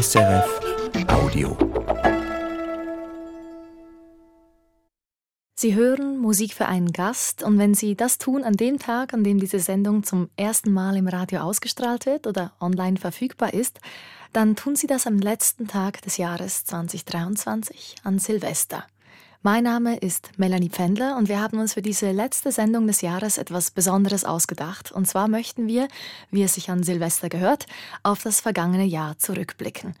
[0.00, 0.60] SRF
[1.08, 1.58] Audio.
[5.54, 9.24] Sie hören Musik für einen Gast und wenn Sie das tun an dem Tag, an
[9.24, 13.78] dem diese Sendung zum ersten Mal im Radio ausgestrahlt wird oder online verfügbar ist,
[14.32, 18.86] dann tun Sie das am letzten Tag des Jahres 2023 an Silvester.
[19.42, 23.38] Mein Name ist Melanie Pfändler und wir haben uns für diese letzte Sendung des Jahres
[23.38, 24.92] etwas Besonderes ausgedacht.
[24.92, 25.88] Und zwar möchten wir,
[26.30, 27.64] wie es sich an Silvester gehört,
[28.02, 29.94] auf das vergangene Jahr zurückblicken.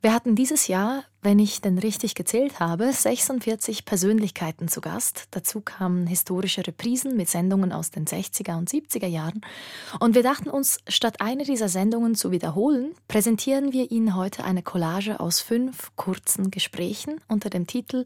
[0.00, 5.26] Wir hatten dieses Jahr, wenn ich denn richtig gezählt habe, 46 Persönlichkeiten zu Gast.
[5.32, 9.40] Dazu kamen historische Reprisen mit Sendungen aus den 60er und 70er Jahren.
[9.98, 14.62] Und wir dachten uns, statt eine dieser Sendungen zu wiederholen, präsentieren wir Ihnen heute eine
[14.62, 18.04] Collage aus fünf kurzen Gesprächen unter dem Titel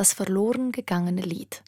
[0.00, 1.62] das verloren gegangene Lied.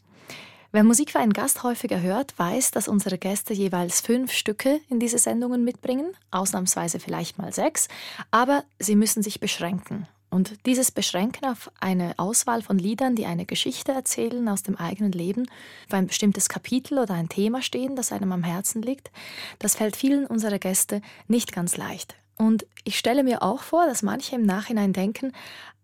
[0.71, 4.99] Wer Musik für einen Gast häufiger hört, weiß, dass unsere Gäste jeweils fünf Stücke in
[4.99, 7.89] diese Sendungen mitbringen, ausnahmsweise vielleicht mal sechs,
[8.31, 10.07] aber sie müssen sich beschränken.
[10.31, 15.11] Und dieses Beschränken auf eine Auswahl von Liedern, die eine Geschichte erzählen aus dem eigenen
[15.11, 15.45] Leben,
[15.87, 19.11] für ein bestimmtes Kapitel oder ein Thema stehen, das einem am Herzen liegt,
[19.59, 22.15] das fällt vielen unserer Gäste nicht ganz leicht.
[22.35, 25.33] Und ich stelle mir auch vor, dass manche im Nachhinein denken,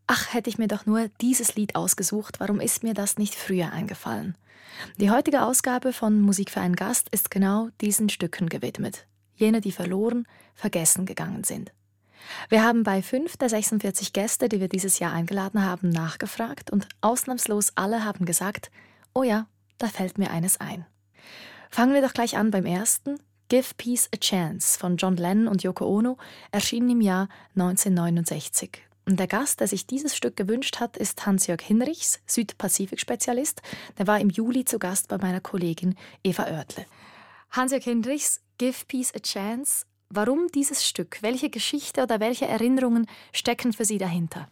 [0.10, 3.72] ach, hätte ich mir doch nur dieses Lied ausgesucht, warum ist mir das nicht früher
[3.72, 4.36] eingefallen?
[4.98, 9.06] Die heutige Ausgabe von Musik für einen Gast ist genau diesen Stücken gewidmet.
[9.36, 11.72] Jene, die verloren, vergessen gegangen sind.
[12.50, 16.88] Wir haben bei fünf der 46 Gäste, die wir dieses Jahr eingeladen haben, nachgefragt und
[17.02, 18.72] ausnahmslos alle haben gesagt,
[19.14, 20.86] oh ja, da fällt mir eines ein.
[21.70, 23.20] Fangen wir doch gleich an beim ersten.
[23.48, 26.18] Give Peace a Chance von John Lennon und Yoko Ono
[26.52, 31.62] erschien im Jahr 1969 und der Gast, der sich dieses Stück gewünscht hat, ist Hans-Jörg
[31.64, 33.64] Hinrichs, Südpazifik-Spezialist.
[33.98, 36.86] Der war im Juli zu Gast bei meiner Kollegin Eva Oertle.
[37.50, 39.88] Hans-Jörg Hinrichs, Give Peace a Chance.
[40.12, 41.18] Warum dieses Stück?
[41.24, 44.48] Welche Geschichte oder welche Erinnerungen stecken für Sie dahinter?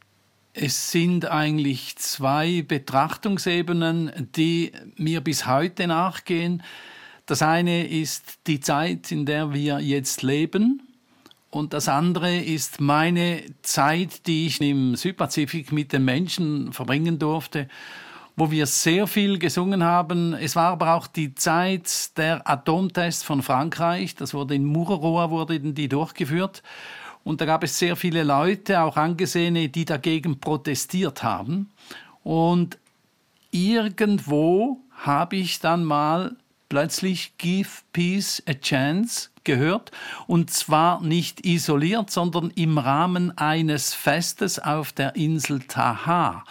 [0.53, 6.63] Es sind eigentlich zwei Betrachtungsebenen, die mir bis heute nachgehen.
[7.28, 10.87] Das eine ist die Zeit, in der wir jetzt leben,
[11.50, 17.68] und das andere ist meine Zeit, die ich im Südpazifik mit den Menschen verbringen durfte,
[18.35, 20.34] wo wir sehr viel gesungen haben.
[20.34, 24.16] Es war aber auch die Zeit der Atomtests von Frankreich.
[24.16, 26.62] Das wurde in Mururoa wurden die durchgeführt.
[27.24, 31.72] Und da gab es sehr viele Leute, auch Angesehene, die dagegen protestiert haben.
[32.24, 32.78] Und
[33.52, 36.35] irgendwo habe ich dann mal
[36.69, 39.90] plötzlich Give Peace a Chance gehört
[40.28, 46.44] und zwar nicht isoliert, sondern im Rahmen eines Festes auf der Insel Taha.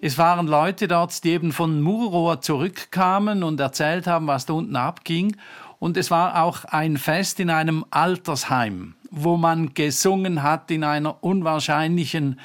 [0.00, 4.76] Es waren Leute dort, die eben von Mururoa zurückkamen und erzählt haben, was da unten
[4.76, 5.36] abging.
[5.78, 11.24] Und es war auch ein Fest in einem Altersheim, wo man gesungen hat in einer
[11.24, 12.38] unwahrscheinlichen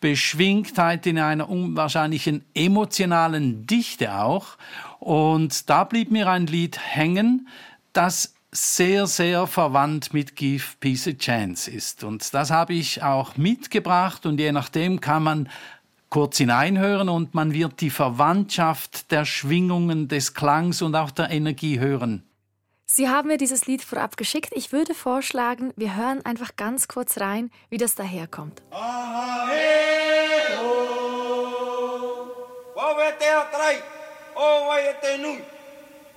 [0.00, 4.58] Beschwingtheit, in einer unwahrscheinlichen emotionalen Dichte auch.
[5.00, 7.48] Und da blieb mir ein Lied hängen,
[7.92, 12.04] das sehr, sehr verwandt mit Give Peace a Chance ist.
[12.04, 15.48] Und das habe ich auch mitgebracht und je nachdem kann man
[16.10, 21.78] kurz hineinhören und man wird die Verwandtschaft der Schwingungen, des Klangs und auch der Energie
[21.78, 22.24] hören.
[22.86, 24.52] Sie haben mir dieses Lied vorab geschickt.
[24.54, 28.62] Ich würde vorschlagen, wir hören einfach ganz kurz rein, wie das daherkommt.
[28.70, 30.88] Ah, hey, oh.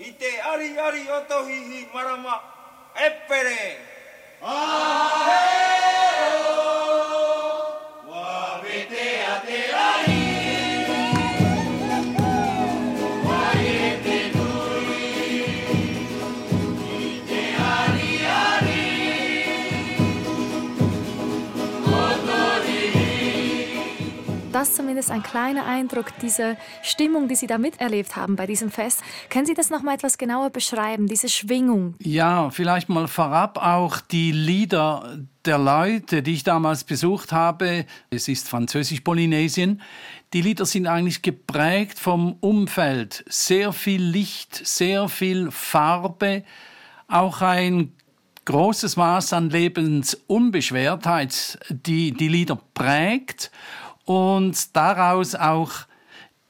[0.01, 2.41] I te ari ari o tohihi marama
[2.97, 3.77] epere.
[4.41, 5.50] Aheo!
[24.61, 29.01] Das zumindest ein kleiner Eindruck dieser Stimmung, die Sie da miterlebt haben bei diesem Fest.
[29.31, 31.95] Können Sie das noch mal etwas genauer beschreiben, diese Schwingung?
[31.97, 37.87] Ja, vielleicht mal vorab auch die Lieder der Leute, die ich damals besucht habe.
[38.11, 39.81] Es ist Französisch-Polynesien.
[40.31, 43.25] Die Lieder sind eigentlich geprägt vom Umfeld.
[43.27, 46.43] Sehr viel Licht, sehr viel Farbe,
[47.07, 47.93] auch ein
[48.45, 53.49] großes Maß an Lebensunbeschwertheit, die die Lieder prägt
[54.11, 55.71] und daraus auch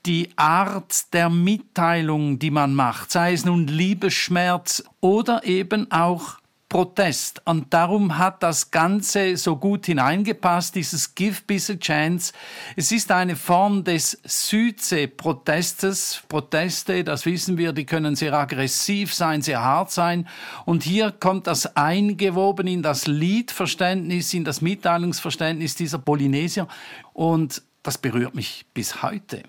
[0.08, 6.41] die Art der Mitteilung, die man macht, sei es nun Liebesschmerz oder eben auch
[6.72, 7.42] Protest.
[7.44, 12.32] Und darum hat das Ganze so gut hineingepasst, dieses Give Peace a Chance.
[12.78, 16.24] Es ist eine Form des Südsee-Protestes.
[16.30, 20.30] Proteste, das wissen wir, die können sehr aggressiv sein, sehr hart sein.
[20.64, 26.70] Und hier kommt das eingewoben in das Liedverständnis, in das Mitteilungsverständnis dieser Polynesier.
[27.12, 29.44] Und das berührt mich bis heute.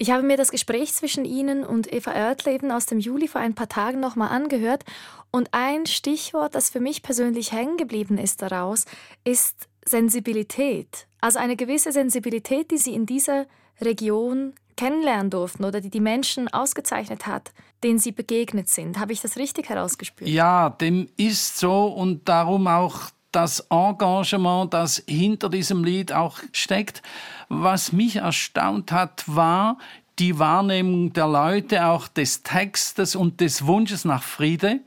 [0.00, 3.56] Ich habe mir das Gespräch zwischen Ihnen und Eva Oertleben aus dem Juli vor ein
[3.56, 4.84] paar Tagen nochmal angehört
[5.32, 8.84] und ein Stichwort, das für mich persönlich hängen geblieben ist daraus,
[9.24, 11.08] ist Sensibilität.
[11.20, 13.46] Also eine gewisse Sensibilität, die Sie in dieser
[13.80, 17.50] Region kennenlernen durften oder die die Menschen ausgezeichnet hat,
[17.82, 19.00] denen Sie begegnet sind.
[19.00, 20.30] Habe ich das richtig herausgespürt?
[20.30, 27.02] Ja, dem ist so und darum auch das Engagement, das hinter diesem Lied auch steckt.
[27.48, 29.78] Was mich erstaunt hat, war
[30.18, 34.80] die Wahrnehmung der Leute, auch des Textes und des Wunsches nach Friede,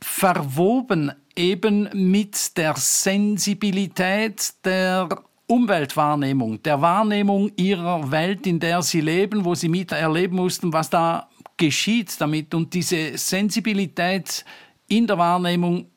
[0.00, 5.08] verwoben eben mit der Sensibilität der
[5.46, 11.28] Umweltwahrnehmung, der Wahrnehmung ihrer Welt, in der sie leben, wo sie miterleben mussten, was da
[11.56, 12.54] geschieht damit.
[12.54, 14.44] Und diese Sensibilität
[14.88, 15.89] in der Wahrnehmung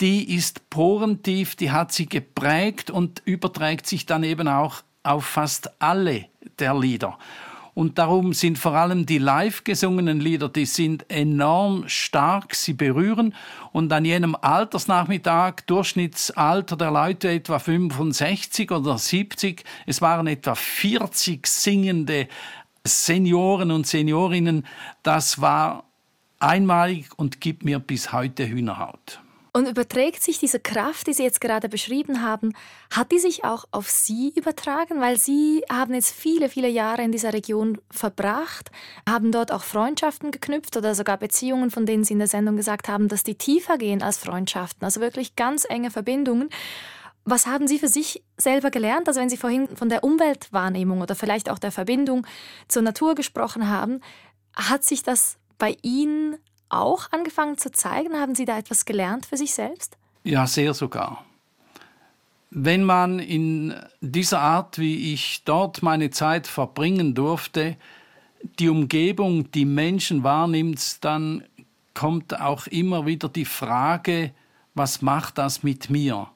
[0.00, 5.80] die ist porentief, die hat sie geprägt und überträgt sich dann eben auch auf fast
[5.80, 6.26] alle
[6.58, 7.18] der Lieder.
[7.76, 13.34] Und darum sind vor allem die live gesungenen Lieder, die sind enorm stark, sie berühren.
[13.70, 21.46] Und an jenem Altersnachmittag, Durchschnittsalter der Leute etwa 65 oder 70, es waren etwa 40
[21.46, 22.28] singende
[22.82, 24.64] Senioren und Seniorinnen,
[25.02, 25.84] das war
[26.38, 29.20] einmalig und gibt mir bis heute Hühnerhaut.
[29.56, 32.52] Und überträgt sich diese Kraft, die Sie jetzt gerade beschrieben haben,
[32.90, 35.00] hat die sich auch auf Sie übertragen?
[35.00, 38.70] Weil Sie haben jetzt viele, viele Jahre in dieser Region verbracht,
[39.08, 42.86] haben dort auch Freundschaften geknüpft oder sogar Beziehungen, von denen Sie in der Sendung gesagt
[42.86, 46.50] haben, dass die tiefer gehen als Freundschaften, also wirklich ganz enge Verbindungen.
[47.24, 49.08] Was haben Sie für sich selber gelernt?
[49.08, 52.26] Also wenn Sie vorhin von der Umweltwahrnehmung oder vielleicht auch der Verbindung
[52.68, 54.02] zur Natur gesprochen haben,
[54.54, 56.36] hat sich das bei Ihnen
[56.68, 58.14] auch angefangen zu zeigen?
[58.14, 59.96] Haben Sie da etwas gelernt für sich selbst?
[60.24, 61.24] Ja, sehr sogar.
[62.50, 67.76] Wenn man in dieser Art, wie ich dort meine Zeit verbringen durfte,
[68.58, 71.44] die Umgebung, die Menschen wahrnimmt, dann
[71.94, 74.32] kommt auch immer wieder die Frage,
[74.74, 76.28] was macht das mit mir?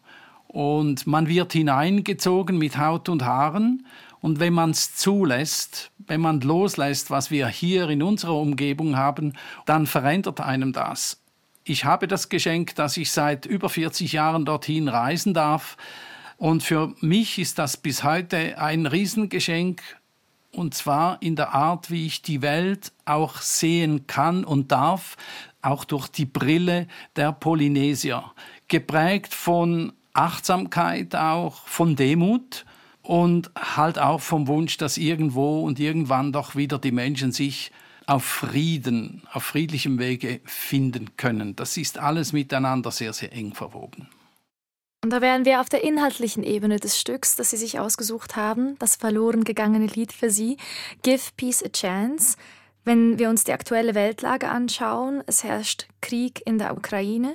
[0.49, 3.87] Und man wird hineingezogen mit Haut und Haaren
[4.21, 9.35] und wenn man es zulässt, wenn man loslässt, was wir hier in unserer Umgebung haben,
[9.65, 11.23] dann verändert einem das.
[11.65, 15.77] Ich habe das Geschenk, dass ich seit über 40 Jahren dorthin reisen darf.
[16.37, 19.83] Und für mich ist das bis heute ein Riesengeschenk.
[20.53, 25.17] Und zwar in der Art, wie ich die Welt auch sehen kann und darf,
[25.63, 28.25] auch durch die Brille der Polynesier.
[28.69, 32.65] Geprägt von Achtsamkeit auch, von Demut
[33.11, 37.73] und halt auch vom Wunsch, dass irgendwo und irgendwann doch wieder die Menschen sich
[38.07, 41.57] auf Frieden, auf friedlichem Wege finden können.
[41.57, 44.09] Das ist alles miteinander sehr, sehr eng verwoben.
[45.03, 48.79] Und da wären wir auf der inhaltlichen Ebene des Stücks, das Sie sich ausgesucht haben,
[48.79, 50.57] das verloren gegangene Lied für Sie,
[51.03, 52.37] Give Peace a Chance.
[52.85, 57.35] Wenn wir uns die aktuelle Weltlage anschauen, es herrscht Krieg in der Ukraine.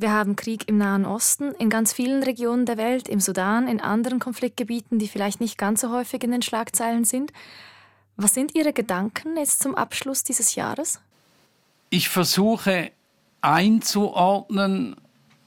[0.00, 3.82] Wir haben Krieg im Nahen Osten, in ganz vielen Regionen der Welt, im Sudan, in
[3.82, 7.34] anderen Konfliktgebieten, die vielleicht nicht ganz so häufig in den Schlagzeilen sind.
[8.16, 11.02] Was sind Ihre Gedanken jetzt zum Abschluss dieses Jahres?
[11.90, 12.92] Ich versuche
[13.42, 14.96] einzuordnen,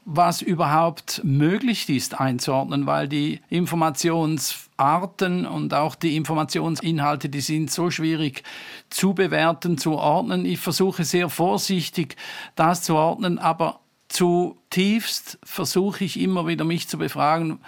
[0.05, 7.89] was überhaupt möglich ist einzuordnen, weil die Informationsarten und auch die Informationsinhalte, die sind so
[7.89, 8.43] schwierig
[8.91, 10.45] zu bewerten, zu ordnen.
[10.45, 12.17] Ich versuche sehr vorsichtig
[12.55, 13.79] das zu ordnen, aber
[14.13, 17.59] zutiefst versuche ich immer wieder mich zu befragen,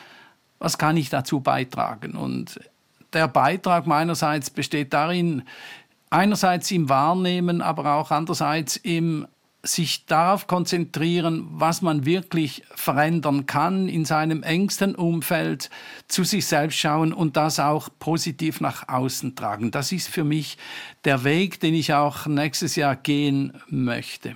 [0.59, 2.15] was kann ich dazu beitragen?
[2.15, 2.59] Und
[3.13, 5.43] der Beitrag meinerseits besteht darin,
[6.09, 9.27] einerseits im Wahrnehmen, aber auch andererseits im
[9.63, 15.71] sich darauf konzentrieren, was man wirklich verändern kann in seinem engsten Umfeld,
[16.07, 19.71] zu sich selbst schauen und das auch positiv nach außen tragen.
[19.71, 20.59] Das ist für mich
[21.03, 24.35] der Weg, den ich auch nächstes Jahr gehen möchte.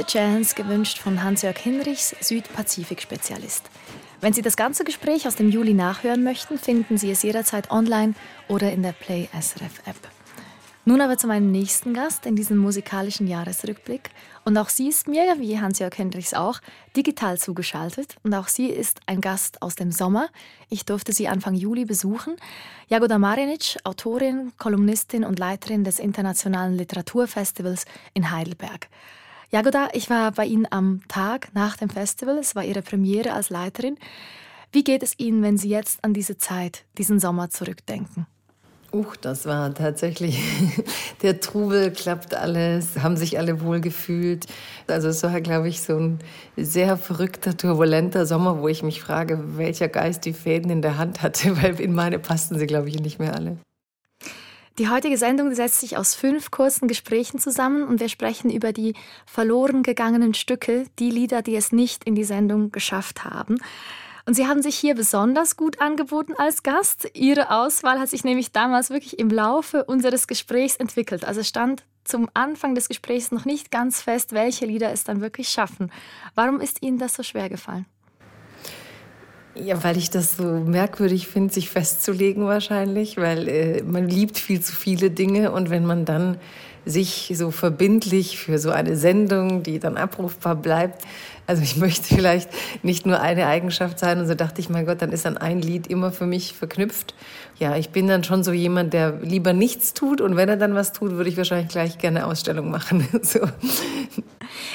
[0.00, 3.64] A Chance, gewünscht von Hans-Jörg Hinrichs, Südpazifik-Spezialist.
[4.22, 8.14] Wenn Sie das ganze Gespräch aus dem Juli nachhören möchten, finden Sie es jederzeit online
[8.48, 9.96] oder in der Play SRF App.
[10.86, 14.08] Nun aber zu meinem nächsten Gast in diesem musikalischen Jahresrückblick.
[14.46, 16.60] Und auch sie ist mir, wie Hans-Jörg Hendrichs auch,
[16.96, 18.16] digital zugeschaltet.
[18.22, 20.30] Und auch sie ist ein Gast aus dem Sommer.
[20.70, 22.36] Ich durfte sie Anfang Juli besuchen.
[22.88, 28.88] Jagoda Marinic, Autorin, Kolumnistin und Leiterin des Internationalen Literaturfestivals in Heidelberg.
[29.52, 32.38] Jagoda, ich war bei Ihnen am Tag nach dem Festival.
[32.38, 33.98] Es war Ihre Premiere als Leiterin.
[34.70, 38.26] Wie geht es Ihnen, wenn Sie jetzt an diese Zeit, diesen Sommer zurückdenken?
[38.92, 40.40] Uch, das war tatsächlich
[41.22, 44.46] der Trubel, klappt alles, haben sich alle wohl gefühlt.
[44.86, 46.20] Also es war, glaube ich, so ein
[46.56, 51.22] sehr verrückter, turbulenter Sommer, wo ich mich frage, welcher Geist die Fäden in der Hand
[51.22, 53.56] hatte, weil in meine passten sie, glaube ich, nicht mehr alle.
[54.80, 58.94] Die heutige Sendung setzt sich aus fünf kurzen Gesprächen zusammen und wir sprechen über die
[59.26, 63.58] verloren gegangenen Stücke, die Lieder, die es nicht in die Sendung geschafft haben.
[64.24, 67.10] Und Sie haben sich hier besonders gut angeboten als Gast.
[67.12, 71.26] Ihre Auswahl hat sich nämlich damals wirklich im Laufe unseres Gesprächs entwickelt.
[71.26, 75.50] Also stand zum Anfang des Gesprächs noch nicht ganz fest, welche Lieder es dann wirklich
[75.50, 75.92] schaffen.
[76.34, 77.84] Warum ist Ihnen das so schwer gefallen?
[79.54, 84.60] Ja, weil ich das so merkwürdig finde, sich festzulegen wahrscheinlich, weil äh, man liebt viel
[84.60, 86.38] zu viele Dinge und wenn man dann
[86.86, 91.02] sich so verbindlich für so eine Sendung, die dann abrufbar bleibt,
[91.46, 92.48] also ich möchte vielleicht
[92.84, 95.60] nicht nur eine Eigenschaft sein und so dachte ich, mein Gott, dann ist dann ein
[95.60, 97.14] Lied immer für mich verknüpft.
[97.60, 100.74] Ja, ich bin dann schon so jemand, der lieber nichts tut und wenn er dann
[100.74, 103.06] was tut, würde ich wahrscheinlich gleich gerne Ausstellung machen.
[103.22, 103.40] So.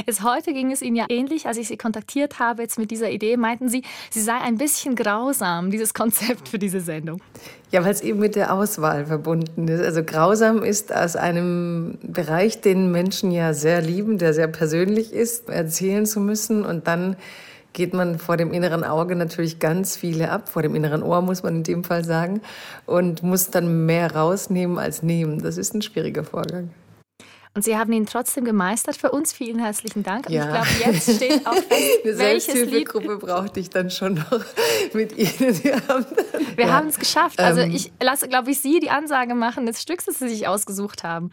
[0.06, 3.10] Jetzt heute ging es Ihnen ja ähnlich, als ich Sie kontaktiert habe jetzt mit dieser
[3.10, 7.22] Idee, meinten Sie, sie sei ein bisschen grausam, dieses Konzept für diese Sendung.
[7.72, 9.82] Ja, weil es eben mit der Auswahl verbunden ist.
[9.82, 15.50] Also grausam ist aus einem Bereich, den Menschen ja sehr lieben, der sehr persönlich ist,
[15.50, 17.16] erzählen zu müssen und dann
[17.76, 21.44] geht man vor dem inneren Auge natürlich ganz viele ab, vor dem inneren Ohr muss
[21.44, 22.42] man in dem Fall sagen,
[22.88, 25.44] und muss dann mehr rausnehmen als nehmen.
[25.44, 26.72] Das ist ein schwieriger Vorgang.
[27.54, 28.98] Und Sie haben ihn trotzdem gemeistert.
[28.98, 30.28] Für uns vielen herzlichen Dank.
[30.28, 30.44] Und ja.
[30.44, 31.54] ich glaube, jetzt steht auch
[32.04, 34.42] Eine Selbsthilfegruppe brauchte ich dann schon noch
[34.94, 35.64] mit Ihnen.
[35.64, 36.06] Wir haben,
[36.56, 36.74] Wir ja.
[36.74, 37.40] haben es geschafft.
[37.40, 40.50] Also ähm, ich lasse, glaube ich, Sie die Ansage machen des Stücks, das Sie sich
[40.50, 41.32] ausgesucht haben.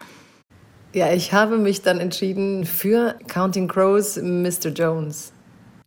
[0.92, 4.68] Ja, ich habe mich dann entschieden für Counting Crows, Mr.
[4.68, 5.32] Jones.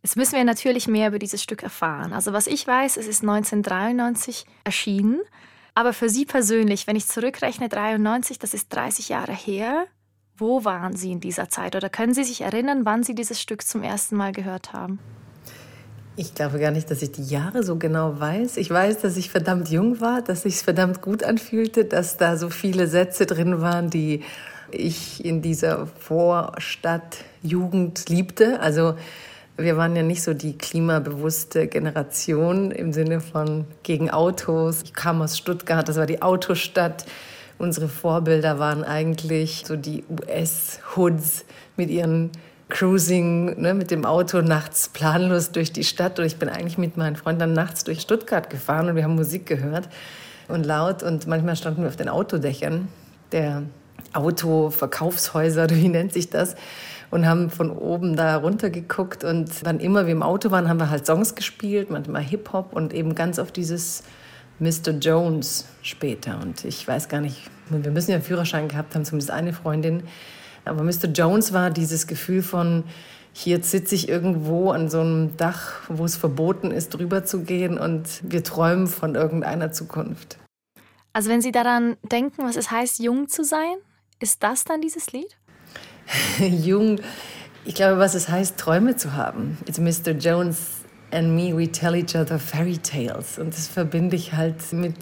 [0.06, 2.12] Jetzt müssen wir natürlich mehr über dieses Stück erfahren.
[2.12, 5.20] Also was ich weiß, es ist 1993 erschienen.
[5.74, 9.86] Aber für Sie persönlich, wenn ich zurückrechne, 93, das ist 30 Jahre her,
[10.36, 11.74] wo waren Sie in dieser Zeit?
[11.74, 15.00] Oder können Sie sich erinnern, wann Sie dieses Stück zum ersten Mal gehört haben?
[16.14, 18.58] Ich glaube gar nicht, dass ich die Jahre so genau weiß.
[18.58, 22.36] Ich weiß, dass ich verdammt jung war, dass ich es verdammt gut anfühlte, dass da
[22.36, 24.22] so viele Sätze drin waren, die
[24.70, 28.60] ich in dieser Vorstadt Jugend liebte.
[28.60, 28.94] Also
[29.56, 34.82] wir waren ja nicht so die klimabewusste Generation im Sinne von gegen Autos.
[34.82, 37.06] Ich kam aus Stuttgart, das war die Autostadt.
[37.58, 41.46] Unsere Vorbilder waren eigentlich so die US-Hoods
[41.76, 42.30] mit ihren
[42.68, 46.18] Cruising ne, mit dem Auto nachts planlos durch die Stadt.
[46.18, 49.14] Und ich bin eigentlich mit meinen Freunden dann nachts durch Stuttgart gefahren und wir haben
[49.14, 49.88] Musik gehört
[50.48, 51.02] und laut.
[51.02, 52.88] Und manchmal standen wir auf den Autodächern
[53.32, 53.62] der
[54.12, 56.56] Autoverkaufshäuser, wie nennt sich das?
[57.10, 59.24] Und haben von oben da runter geguckt.
[59.24, 62.92] Und wann immer wir im Auto waren, haben wir halt Songs gespielt, manchmal Hip-Hop und
[62.92, 64.02] eben ganz auf dieses
[64.58, 64.92] Mr.
[65.00, 66.40] Jones später.
[66.42, 70.02] Und ich weiß gar nicht, wir müssen ja einen Führerschein gehabt haben, zumindest eine Freundin.
[70.64, 71.08] Aber Mr.
[71.14, 72.84] Jones war dieses Gefühl von,
[73.32, 77.78] hier sitze ich irgendwo an so einem Dach, wo es verboten ist, drüber zu gehen
[77.78, 80.38] und wir träumen von irgendeiner Zukunft.
[81.12, 83.76] Also wenn Sie daran denken, was es heißt, jung zu sein,
[84.20, 85.36] ist das dann dieses Lied?
[86.38, 87.00] jung,
[87.64, 89.58] ich glaube, was es heißt, Träume zu haben.
[89.66, 90.12] It's Mr.
[90.12, 93.38] Jones and me, we tell each other fairy tales.
[93.38, 94.96] Und das verbinde ich halt mit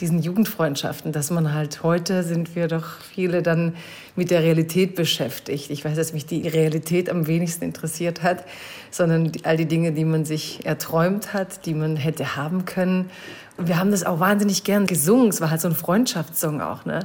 [0.00, 3.74] diesen Jugendfreundschaften, dass man halt heute sind wir doch viele dann
[4.16, 5.70] mit der Realität beschäftigt.
[5.70, 8.44] Ich weiß, dass mich die Realität am wenigsten interessiert hat,
[8.90, 13.10] sondern all die Dinge, die man sich erträumt hat, die man hätte haben können.
[13.56, 15.28] Und wir haben das auch wahnsinnig gern gesungen.
[15.28, 17.00] Es war halt so ein Freundschaftssong auch, ne?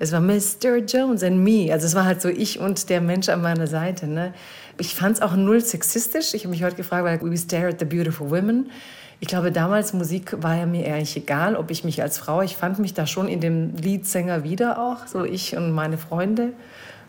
[0.00, 0.78] Es war Mr.
[0.86, 1.72] Jones and me.
[1.72, 4.34] Also es war halt so ich und der Mensch an meiner Seite, ne?
[4.78, 6.34] Ich fand es auch null sexistisch.
[6.34, 8.70] Ich habe mich heute gefragt, weil We Stare at the Beautiful Women.
[9.22, 12.56] Ich glaube, damals Musik war ja mir eigentlich egal, ob ich mich als Frau, ich
[12.56, 16.54] fand mich da schon in dem Leadsänger wieder auch, so ich und meine Freunde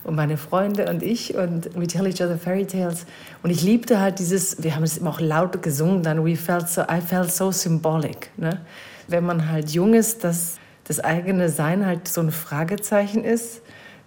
[0.03, 3.05] und meine Freunde und ich und we tell each other fairy tales.
[3.43, 6.67] Und ich liebte halt dieses, wir haben es immer auch laut gesungen, dann we felt
[6.67, 8.29] so, I felt so symbolic.
[8.35, 8.59] Ne?
[9.07, 13.61] Wenn man halt jung ist, dass das eigene Sein halt so ein Fragezeichen ist,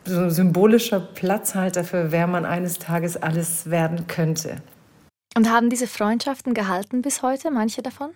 [0.05, 4.57] so ein symbolischer Platzhalter für wer man eines Tages alles werden könnte.
[5.37, 8.11] Und haben diese Freundschaften gehalten bis heute, manche davon?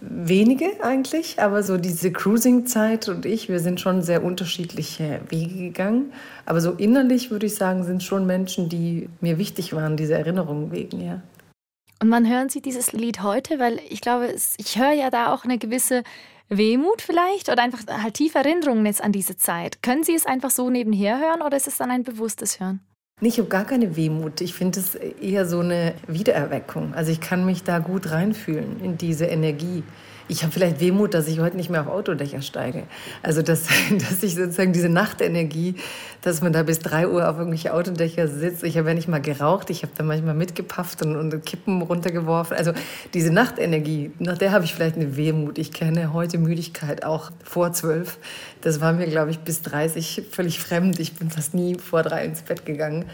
[0.00, 6.12] Wenige eigentlich, aber so diese Cruising-Zeit und ich, wir sind schon sehr unterschiedliche Wege gegangen.
[6.44, 10.70] Aber so innerlich würde ich sagen, sind schon Menschen, die mir wichtig waren, diese Erinnerungen
[10.70, 11.22] wegen, ja.
[12.02, 13.58] Und wann hören Sie dieses Lied heute?
[13.58, 16.02] Weil ich glaube, ich höre ja da auch eine gewisse
[16.50, 19.82] Wehmut vielleicht oder einfach halt tiefe Erinnerungen jetzt an diese Zeit.
[19.82, 22.80] Können Sie es einfach so nebenher hören oder ist es dann ein bewusstes Hören?
[23.22, 24.42] Ich habe gar keine Wehmut.
[24.42, 26.92] Ich finde es eher so eine Wiedererweckung.
[26.92, 29.84] Also ich kann mich da gut reinfühlen in diese Energie.
[30.28, 32.84] Ich habe vielleicht Wehmut, dass ich heute nicht mehr auf Autodächer steige.
[33.22, 35.76] Also dass, dass ich sozusagen diese Nachtenergie,
[36.22, 38.64] dass man da bis drei Uhr auf irgendwelche Autodächer sitzt.
[38.64, 42.56] Ich habe ja nicht mal geraucht, ich habe da manchmal mitgepafft und, und Kippen runtergeworfen.
[42.56, 42.72] Also
[43.14, 45.58] diese Nachtenergie, nach der habe ich vielleicht eine Wehmut.
[45.58, 48.18] Ich kenne heute Müdigkeit auch vor zwölf.
[48.62, 50.98] Das war mir, glaube ich, bis 30 völlig fremd.
[50.98, 53.04] Ich bin fast nie vor drei ins Bett gegangen.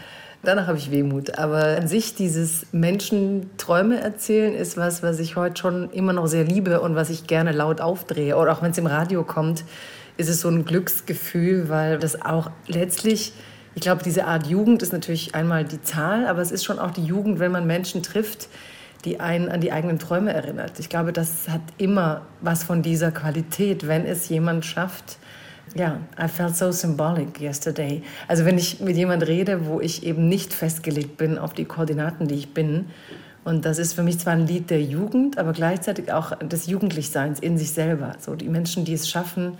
[0.45, 1.39] Danach habe ich Wehmut.
[1.39, 6.27] Aber an sich dieses Menschen Träume erzählen ist was, was ich heute schon immer noch
[6.27, 8.35] sehr liebe und was ich gerne laut aufdrehe.
[8.35, 9.63] Oder auch wenn es im Radio kommt,
[10.17, 13.31] ist es so ein Glücksgefühl, weil das auch letztlich,
[13.73, 16.91] ich glaube, diese Art Jugend ist natürlich einmal die Zahl, aber es ist schon auch
[16.91, 18.49] die Jugend, wenn man Menschen trifft,
[19.05, 20.77] die einen an die eigenen Träume erinnert.
[20.77, 25.17] Ich glaube, das hat immer was von dieser Qualität, wenn es jemand schafft,
[25.75, 28.03] ja, I felt so symbolic yesterday.
[28.27, 32.27] Also wenn ich mit jemand rede, wo ich eben nicht festgelegt bin auf die Koordinaten,
[32.27, 32.85] die ich bin.
[33.43, 37.39] Und das ist für mich zwar ein Lied der Jugend, aber gleichzeitig auch des Jugendlichseins
[37.39, 38.15] in sich selber.
[38.19, 39.57] So die Menschen, die es schaffen,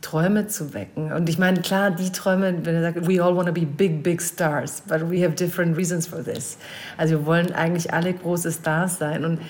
[0.00, 1.12] Träume zu wecken.
[1.12, 4.02] Und ich meine, klar, die Träume, wenn er sagt, we all want to be big,
[4.02, 6.56] big stars, but we have different reasons for this.
[6.96, 9.24] Also wir wollen eigentlich alle große Stars sein.
[9.24, 9.40] Und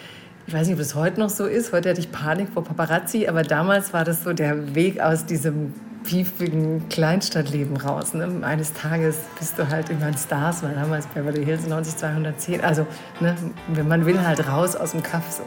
[0.46, 1.72] ich weiß nicht, ob das heute noch so ist.
[1.72, 5.74] Heute hatte ich Panik vor Paparazzi, aber damals war das so der Weg aus diesem
[6.08, 8.14] piefigen Kleinstadtleben raus.
[8.14, 8.40] Ne?
[8.40, 12.62] Eines Tages bist du halt irgendwann Stars, weil damals Beverly Hills 90210.
[12.62, 12.86] Also,
[13.20, 13.36] ne,
[13.86, 15.42] man will, halt raus aus dem Kaff so.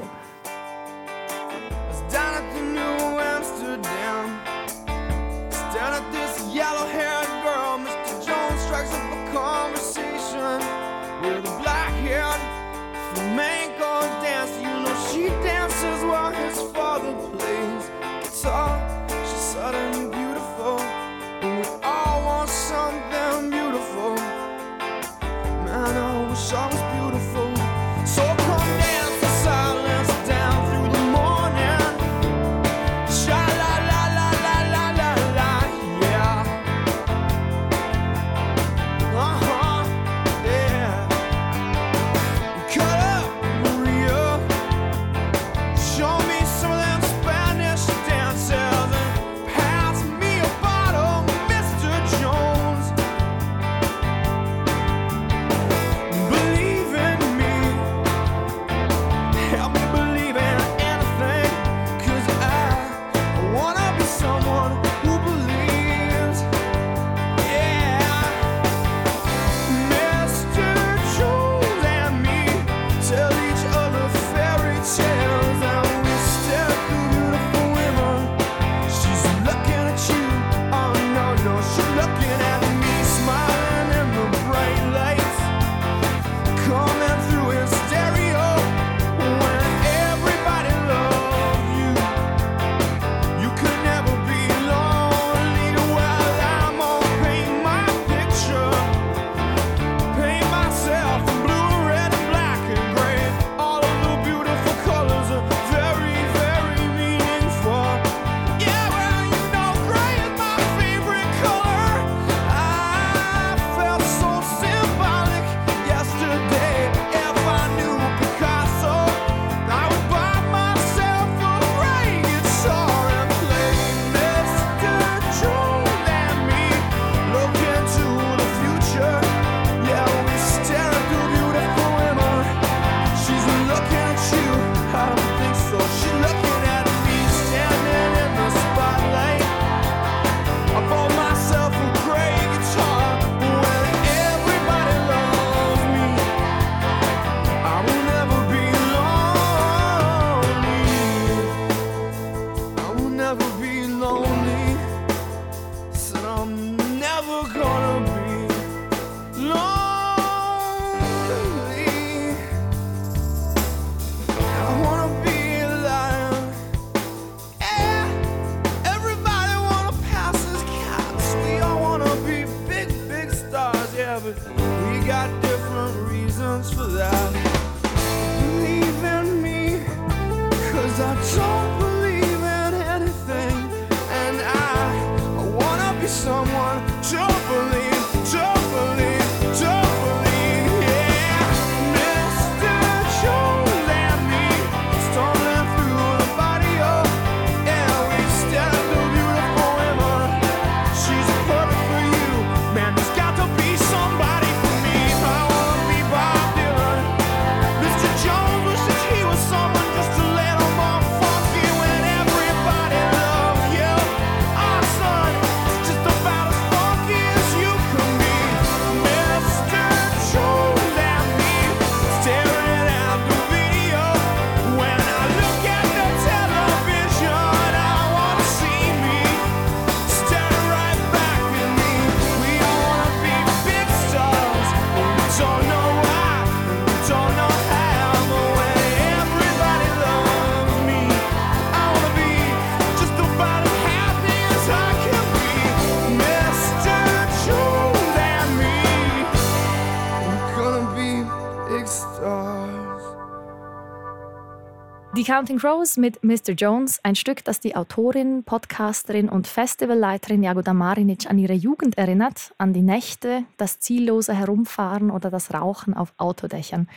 [255.21, 256.53] Die Counting Crows mit Mr.
[256.57, 262.55] Jones, ein Stück, das die Autorin, Podcasterin und Festivalleiterin Jagoda Marinic an ihre Jugend erinnert,
[262.57, 266.89] an die Nächte, das ziellose Herumfahren oder das Rauchen auf Autodächern.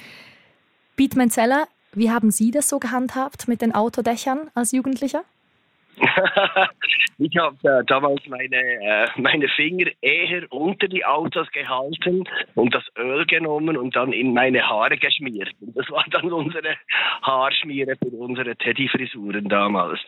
[0.97, 5.25] Piet Menzeller, wie haben Sie das so gehandhabt mit den Autodächern als Jugendlicher?
[7.19, 12.85] ich habe äh, damals meine, äh, meine Finger eher unter die Autos gehalten und das
[12.99, 15.51] Öl genommen und dann in meine Haare geschmiert.
[15.61, 16.77] Und das war dann unsere
[17.23, 20.01] Haarschmiere für unsere Teddy-Frisuren damals.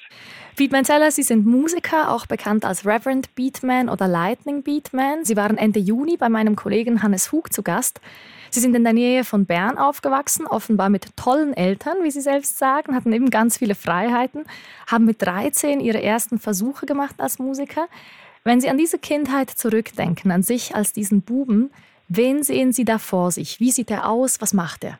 [0.57, 5.25] Pete Manzella, Sie sind Musiker, auch bekannt als Reverend Beatman oder Lightning Beatman.
[5.25, 8.01] Sie waren Ende Juni bei meinem Kollegen Hannes Hug zu Gast.
[8.51, 12.59] Sie sind in der Nähe von Bern aufgewachsen, offenbar mit tollen Eltern, wie Sie selbst
[12.59, 14.45] sagen, hatten eben ganz viele Freiheiten,
[14.91, 17.89] haben mit 13 Ihre ersten Versuche gemacht als Musiker.
[18.45, 21.71] Wenn Sie an diese Kindheit zurückdenken, an sich als diesen Buben,
[22.09, 23.61] wen sehen Sie da vor sich?
[23.61, 24.41] Wie sieht er aus?
[24.41, 24.99] Was macht er?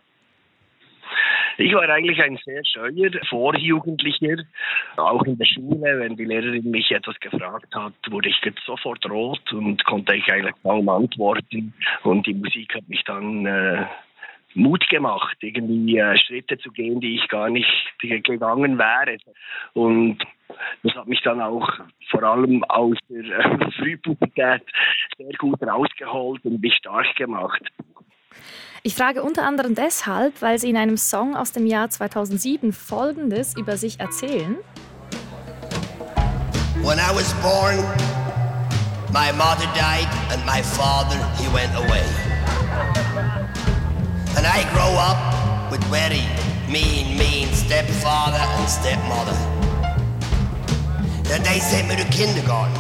[1.59, 4.37] Ich war eigentlich ein sehr scheuer Vorjugendlicher.
[4.97, 8.37] Auch in der Schule, wenn die Lehrerin mich etwas gefragt hat, wurde ich
[8.67, 11.73] sofort rot und konnte ich eigentlich kaum antworten.
[12.03, 13.87] Und die Musik hat mich dann äh,
[14.57, 17.69] Mut gemacht, irgendwie äh, Schritte zu gehen, die ich gar nicht
[18.01, 19.19] gegangen wäre.
[19.75, 20.19] Und
[20.83, 21.69] das hat mich dann auch
[22.11, 24.63] vor allem aus der äh, Frühpubertät
[25.19, 27.63] sehr gut rausgeholt und mich stark gemacht.
[28.83, 33.57] Ich frage unter anderem deshalb, weil Sie in einem Song aus dem Jahr 2007 Folgendes
[33.57, 34.57] über sich erzählen.
[36.83, 37.79] When I was born,
[39.13, 42.36] my mother died and my father, he went away.
[44.37, 46.23] And I grow up with very
[46.71, 49.33] mean, mean stepfather and stepmother.
[51.23, 52.77] Then they sent me to kindergarten.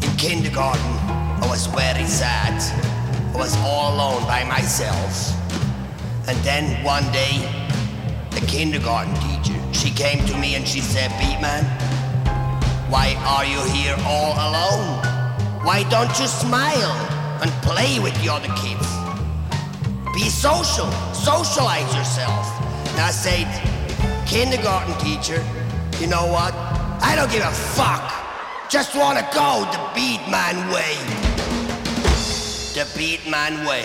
[0.00, 0.92] In kindergarten,
[1.42, 2.54] I was very sad.
[3.34, 5.32] I was all alone by myself.
[6.28, 7.42] And then one day,
[8.30, 11.64] the kindergarten teacher, she came to me and she said, Beatman,
[12.88, 15.02] why are you here all alone?
[15.64, 16.94] Why don't you smile
[17.42, 18.91] and play with the other kids?
[20.12, 22.46] Be social, socialize yourself.
[22.90, 23.48] And I said,
[24.26, 25.42] kindergarten teacher,
[25.98, 26.52] you know what?
[27.00, 28.12] I don't give a fuck.
[28.68, 30.96] Just wanna go the Beatman way.
[32.74, 33.84] The Beatman Way.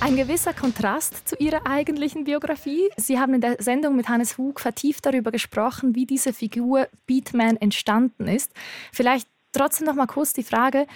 [0.00, 2.88] Ein gewisser Kontrast zu Ihrer eigentlichen Biografie.
[2.96, 7.56] Sie haben in der Sendung mit Hannes Hug vertieft darüber gesprochen, wie diese Figur Beatman
[7.56, 8.52] entstanden ist.
[8.92, 10.86] Vielleicht trotzdem noch mal kurz die Frage,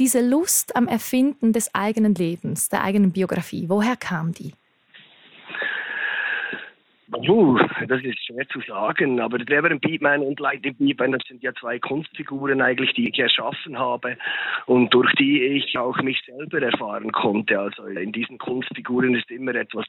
[0.00, 4.54] diese Lust am Erfinden des eigenen Lebens, der eigenen Biografie, woher kam die?
[7.26, 11.52] Puh, das ist schwer zu sagen, aber Reverend Beatman und Lightning Beatman, das sind ja
[11.54, 14.16] zwei Kunstfiguren eigentlich, die ich erschaffen habe
[14.66, 17.58] und durch die ich auch mich selber erfahren konnte.
[17.58, 19.84] Also in diesen Kunstfiguren ist immer etwas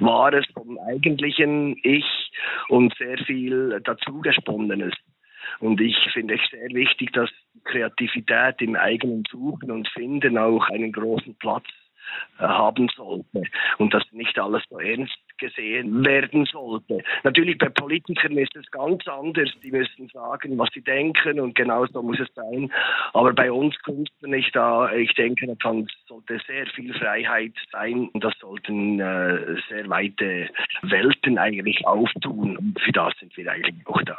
[0.00, 2.32] Wahres vom eigentlichen Ich
[2.68, 4.92] und sehr viel dazugesponnenes.
[5.60, 7.30] Und ich finde es sehr wichtig, dass
[7.64, 11.66] Kreativität im eigenen Suchen und Finden auch einen großen Platz
[12.38, 13.42] äh, haben sollte.
[13.78, 17.02] Und dass nicht alles so ernst gesehen werden sollte.
[17.22, 19.50] Natürlich bei Politikern ist es ganz anders.
[19.62, 22.72] Die müssen sagen, was sie denken und genau so muss es sein.
[23.12, 25.74] Aber bei uns Künstlern ist da, ich denke, da
[26.08, 30.48] sollte sehr viel Freiheit sein und das sollten äh, sehr weite
[30.82, 32.56] Welten eigentlich auftun.
[32.56, 34.16] Und für das sind wir eigentlich auch da.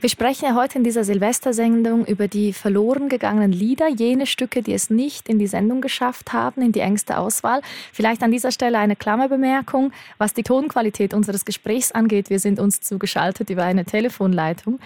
[0.00, 4.72] Wir sprechen ja heute in dieser Silvestersendung über die verloren gegangenen Lieder, jene Stücke, die
[4.72, 7.60] es nicht in die Sendung geschafft haben, in die engste Auswahl.
[7.92, 12.30] Vielleicht an dieser Stelle eine Klammerbemerkung, was die Tonqualität unseres Gesprächs angeht.
[12.30, 14.80] Wir sind uns zugeschaltet über eine Telefonleitung.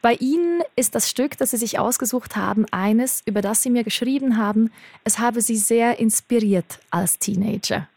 [0.00, 3.82] Bei Ihnen ist das Stück, das Sie sich ausgesucht haben, eines, über das Sie mir
[3.82, 4.70] geschrieben haben,
[5.04, 7.88] es habe Sie sehr inspiriert als Teenager.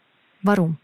[0.42, 0.78] Warum?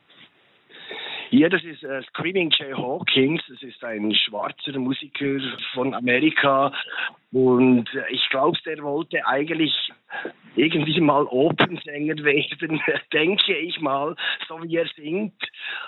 [1.30, 3.42] Ja, das ist äh, Screaming Jay Hawkins.
[3.48, 5.38] Das ist ein schwarzer Musiker
[5.74, 6.72] von Amerika.
[7.32, 9.74] Und äh, ich glaube, der wollte eigentlich
[10.58, 12.80] irgendwie mal Opernsänger werden,
[13.12, 14.14] denke ich mal,
[14.48, 15.42] so wie er singt.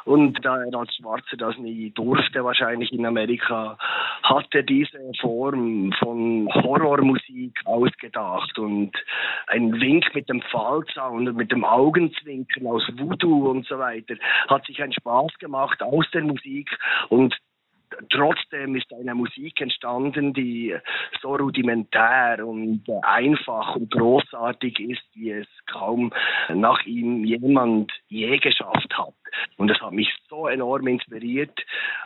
[0.04, 3.76] Und da er als Schwarzer das nie durfte, wahrscheinlich in Amerika,
[4.22, 8.92] hat er diese Form von Horrormusik ausgedacht und
[9.48, 14.14] ein Wink mit dem Fallsound und mit dem Augenzwinkern aus Voodoo und so weiter
[14.48, 16.70] hat sich ein Spaß gemacht aus der Musik
[17.09, 17.35] und
[18.08, 20.74] trotzdem ist eine Musik entstanden, die
[21.20, 26.12] so rudimentär und einfach und großartig ist, wie es kaum
[26.48, 29.14] nach ihm jemand je geschafft hat.
[29.56, 31.58] Und das hat mich so enorm inspiriert,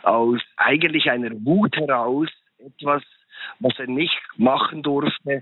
[0.03, 2.29] aus eigentlich einer Wut heraus
[2.59, 3.03] etwas,
[3.59, 5.41] was er nicht machen durfte,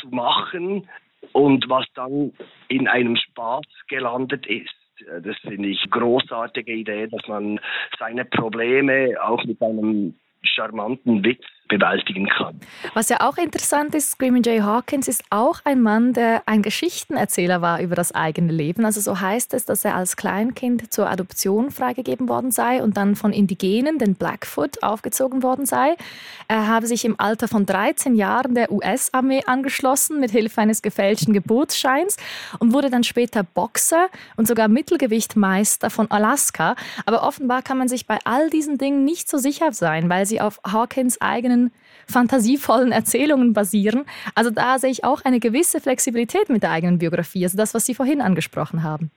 [0.00, 0.88] zu machen
[1.32, 2.32] und was dann
[2.68, 4.79] in einem Spaß gelandet ist.
[5.22, 7.60] Das finde ich großartige Idee, dass man
[7.98, 12.60] seine Probleme auch mit einem charmanten Witz bewältigen kann.
[12.92, 17.62] Was ja auch interessant ist, Screaming Jay Hawkins ist auch ein Mann, der ein Geschichtenerzähler
[17.62, 18.84] war über das eigene Leben.
[18.84, 23.16] Also so heißt es, dass er als Kleinkind zur Adoption freigegeben worden sei und dann
[23.16, 25.96] von Indigenen, den Blackfoot, aufgezogen worden sei.
[26.48, 31.32] Er habe sich im Alter von 13 Jahren der US-Armee angeschlossen mit Hilfe eines gefälschten
[31.32, 32.16] Geburtsscheins
[32.58, 36.74] und wurde dann später Boxer und sogar Mittelgewichtmeister von Alaska.
[37.06, 40.40] Aber offenbar kann man sich bei all diesen Dingen nicht so sicher sein, weil sie
[40.40, 41.59] auf Hawkins eigenen
[42.10, 44.04] fantasievollen Erzählungen basieren.
[44.34, 47.86] Also da sehe ich auch eine gewisse Flexibilität mit der eigenen Biografie, also das, was
[47.86, 49.10] Sie vorhin angesprochen haben.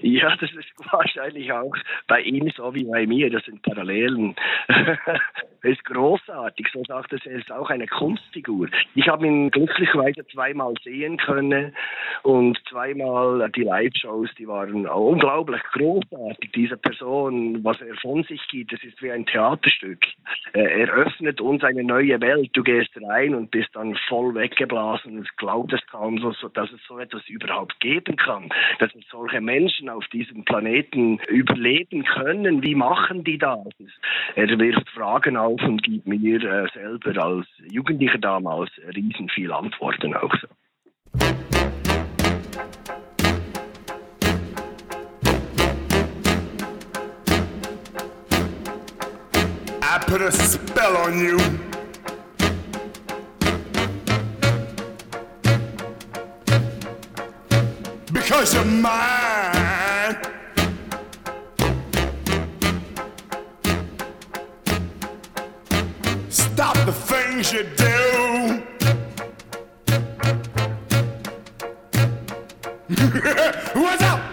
[0.00, 1.74] Ja, das ist wahrscheinlich auch
[2.06, 3.30] bei ihm so wie bei mir.
[3.30, 4.36] Das sind Parallelen.
[4.68, 5.20] er
[5.62, 6.68] ist großartig.
[6.72, 8.68] So sagt er, er ist auch eine Kunstfigur.
[8.94, 11.74] Ich habe ihn glücklicherweise zweimal sehen können
[12.22, 16.52] und zweimal die Live-Shows, die waren unglaublich großartig.
[16.54, 20.04] Diese Person, was er von sich gibt, das ist wie ein Theaterstück.
[20.52, 22.50] Er öffnet uns eine neue Welt.
[22.52, 26.98] Du gehst rein und bist dann voll weggeblasen und glaubt es kaum, dass es so
[27.00, 28.48] etwas überhaupt geben kann.
[28.78, 29.40] Dass es solche
[29.88, 32.62] Menschen auf diesem Planeten überleben können.
[32.62, 33.66] Wie machen die das?
[34.34, 40.14] Er wirft Fragen auf und gibt mir äh, selber als Jugendlicher damals riesen viel Antworten
[40.14, 40.48] auch so.
[49.80, 51.38] I put a spell on you.
[58.12, 59.27] Because you're mine.
[66.58, 68.64] Stop the things you do.
[73.80, 74.27] What's up?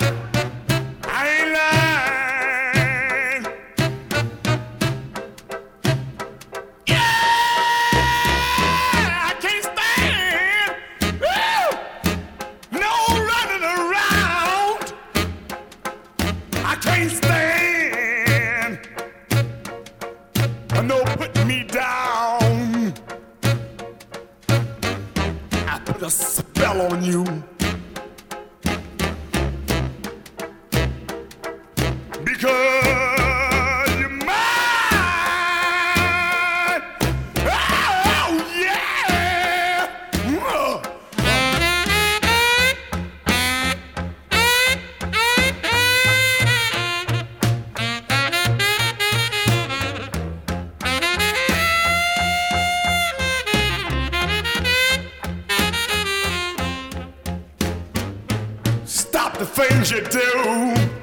[59.56, 60.95] Things you do.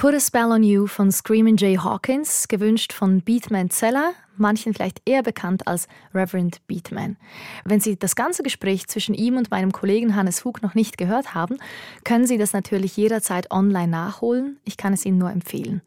[0.00, 5.02] Put a Spell on You von Screamin' Jay Hawkins, gewünscht von Beatman Zeller, manchen vielleicht
[5.04, 7.18] eher bekannt als Reverend Beatman.
[7.66, 11.34] Wenn Sie das ganze Gespräch zwischen ihm und meinem Kollegen Hannes Hug noch nicht gehört
[11.34, 11.58] haben,
[12.02, 14.58] können Sie das natürlich jederzeit online nachholen.
[14.64, 15.82] Ich kann es Ihnen nur empfehlen.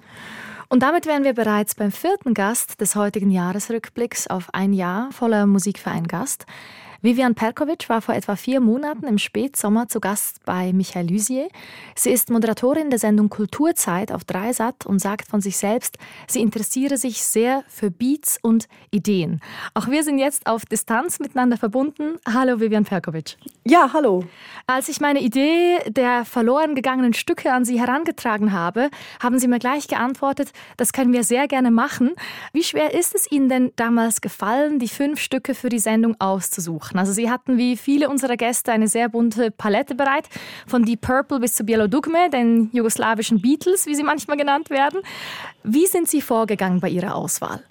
[0.70, 5.48] Und damit wären wir bereits beim vierten Gast des heutigen Jahresrückblicks auf ein Jahr voller
[5.48, 6.46] Musik für einen Gast.
[7.06, 11.50] Vivian Perkovic war vor etwa vier Monaten im Spätsommer zu Gast bei Michael Lusier.
[11.96, 16.96] Sie ist Moderatorin der Sendung Kulturzeit auf Dreisat und sagt von sich selbst, sie interessiere
[16.96, 19.42] sich sehr für Beats und Ideen.
[19.74, 22.20] Auch wir sind jetzt auf Distanz miteinander verbunden.
[22.26, 23.36] Hallo Vivian Perkovic.
[23.66, 24.24] Ja, hallo.
[24.66, 28.90] Als ich meine Idee der verloren gegangenen Stücke an Sie herangetragen habe,
[29.22, 32.12] haben Sie mir gleich geantwortet, das können wir sehr gerne machen.
[32.54, 36.93] Wie schwer ist es Ihnen denn damals gefallen, die fünf Stücke für die Sendung auszusuchen?
[37.00, 40.30] Also Sie hatten wie viele unserer Gäste eine sehr bunte Palette bereit,
[40.68, 45.02] von Deep Purple bis zu Bielo Dugme, den jugoslawischen Beatles, wie sie manchmal genannt werden.
[45.64, 47.64] Wie sind Sie vorgegangen bei Ihrer Auswahl?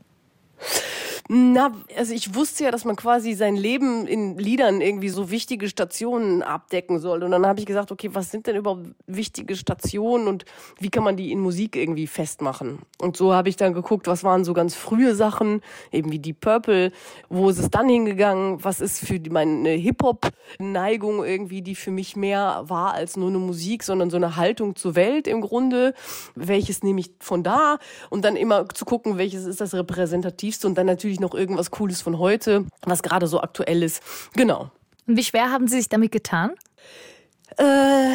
[1.34, 5.66] Na, also ich wusste ja, dass man quasi sein Leben in Liedern irgendwie so wichtige
[5.66, 7.22] Stationen abdecken soll.
[7.22, 10.44] Und dann habe ich gesagt, okay, was sind denn überhaupt wichtige Stationen und
[10.78, 12.80] wie kann man die in Musik irgendwie festmachen?
[13.00, 16.40] Und so habe ich dann geguckt, was waren so ganz frühe Sachen, eben wie Deep
[16.40, 16.92] Purple,
[17.30, 22.64] wo ist es dann hingegangen, was ist für meine Hip-Hop-Neigung irgendwie, die für mich mehr
[22.66, 25.94] war als nur eine Musik, sondern so eine Haltung zur Welt im Grunde.
[26.34, 27.78] Welches nehme ich von da?
[28.10, 32.02] Und dann immer zu gucken, welches ist das repräsentativste und dann natürlich noch irgendwas Cooles
[32.02, 34.02] von heute, was gerade so aktuell ist.
[34.34, 34.70] Genau.
[35.06, 36.52] Und wie schwer haben Sie sich damit getan?
[37.56, 38.14] Äh,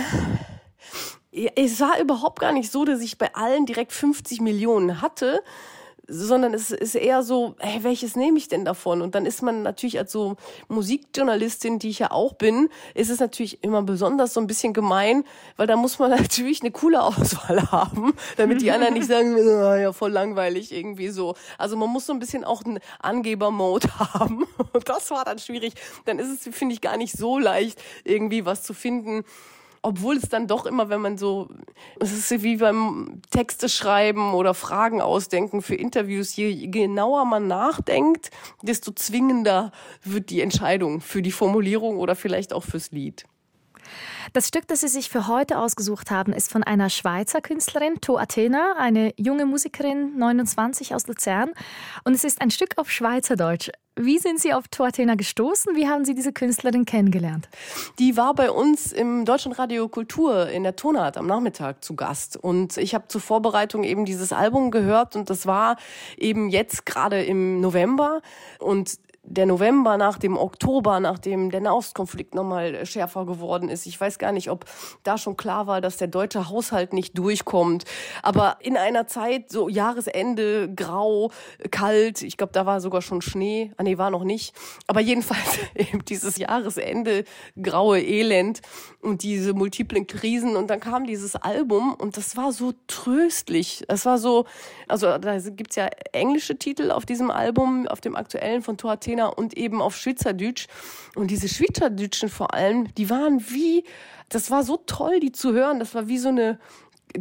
[1.55, 5.41] es war überhaupt gar nicht so, dass ich bei allen direkt 50 Millionen hatte,
[6.07, 9.01] sondern es ist eher so, hey, welches nehme ich denn davon?
[9.01, 10.37] Und dann ist man natürlich als so
[10.69, 15.23] Musikjournalistin, die ich ja auch bin, ist es natürlich immer besonders so ein bisschen gemein,
[15.57, 19.75] weil da muss man natürlich eine coole Auswahl haben, damit die anderen nicht sagen, oh,
[19.75, 21.35] ja, voll langweilig irgendwie so.
[21.57, 24.45] Also man muss so ein bisschen auch einen Angeber-Mode haben.
[24.73, 25.73] Und das war dann schwierig.
[26.05, 29.23] Dann ist es, finde ich, gar nicht so leicht, irgendwie was zu finden
[29.81, 31.49] obwohl es dann doch immer, wenn man so,
[31.99, 38.31] es ist wie beim Texte schreiben oder Fragen ausdenken für Interviews, je genauer man nachdenkt,
[38.61, 39.71] desto zwingender
[40.03, 43.25] wird die Entscheidung für die Formulierung oder vielleicht auch fürs Lied.
[44.33, 48.17] Das Stück, das Sie sich für heute ausgesucht haben, ist von einer Schweizer Künstlerin, To
[48.17, 51.51] Athena, eine junge Musikerin, 29 aus Luzern.
[52.03, 53.69] Und es ist ein Stück auf Schweizerdeutsch.
[53.99, 55.75] Wie sind Sie auf To Athena gestoßen?
[55.75, 57.49] Wie haben Sie diese Künstlerin kennengelernt?
[57.97, 62.37] Die war bei uns im Deutschlandradio Kultur in der Tonart am Nachmittag zu Gast.
[62.37, 65.77] Und ich habe zur Vorbereitung eben dieses Album gehört und das war
[66.17, 68.21] eben jetzt gerade im November.
[68.59, 68.99] Und
[69.29, 73.85] der November nach dem Oktober, nachdem der Nahostkonflikt nochmal schärfer geworden ist.
[73.85, 74.65] Ich weiß gar nicht, ob
[75.03, 77.83] da schon klar war, dass der deutsche Haushalt nicht durchkommt.
[78.23, 81.31] Aber in einer Zeit, so Jahresende, grau,
[81.71, 83.71] kalt, ich glaube, da war sogar schon Schnee.
[83.75, 84.55] Ah, nee, war noch nicht.
[84.87, 87.25] Aber jedenfalls eben dieses Jahresende,
[87.61, 88.61] graue Elend
[89.01, 90.55] und diese multiplen Krisen.
[90.55, 93.83] Und dann kam dieses Album und das war so tröstlich.
[93.89, 94.45] Es war so,
[94.87, 99.27] also da gibt's ja englische Titel auf diesem Album, auf dem aktuellen von Thor Athena
[99.27, 100.67] und eben auf Schweizerdeutsch.
[101.15, 103.83] Und diese Schweizerdeutschen vor allem, die waren wie,
[104.29, 105.79] das war so toll, die zu hören.
[105.79, 106.59] Das war wie so eine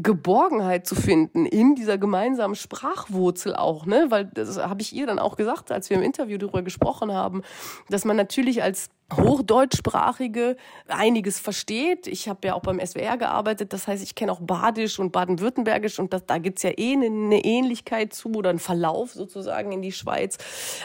[0.02, 4.06] Geborgenheit zu finden in dieser gemeinsamen Sprachwurzel auch, ne?
[4.08, 7.42] Weil das habe ich ihr dann auch gesagt, als wir im Interview darüber gesprochen haben,
[7.88, 10.56] dass man natürlich als Hochdeutschsprachige
[10.88, 12.08] einiges versteht.
[12.08, 16.00] Ich habe ja auch beim SWR gearbeitet, das heißt, ich kenne auch Badisch und Baden-Württembergisch
[16.00, 19.80] und das, da gibt's ja eh eine, eine Ähnlichkeit zu oder einen Verlauf sozusagen in
[19.80, 20.38] die Schweiz.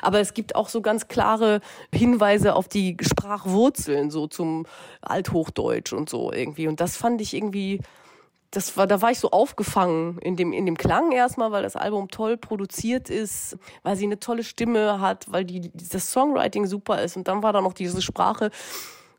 [0.04, 1.62] Aber es gibt auch so ganz klare
[1.94, 4.68] Hinweise auf die Sprachwurzeln, so zum
[5.02, 6.68] Althochdeutsch und so irgendwie.
[6.68, 7.80] Und das fand ich irgendwie
[8.52, 11.78] das war, da war ich so aufgefangen in dem, in dem Klang erstmal, weil das
[11.78, 17.02] Album toll produziert ist, weil sie eine tolle Stimme hat, weil die, das Songwriting super
[17.02, 18.52] ist und dann war da noch diese Sprache.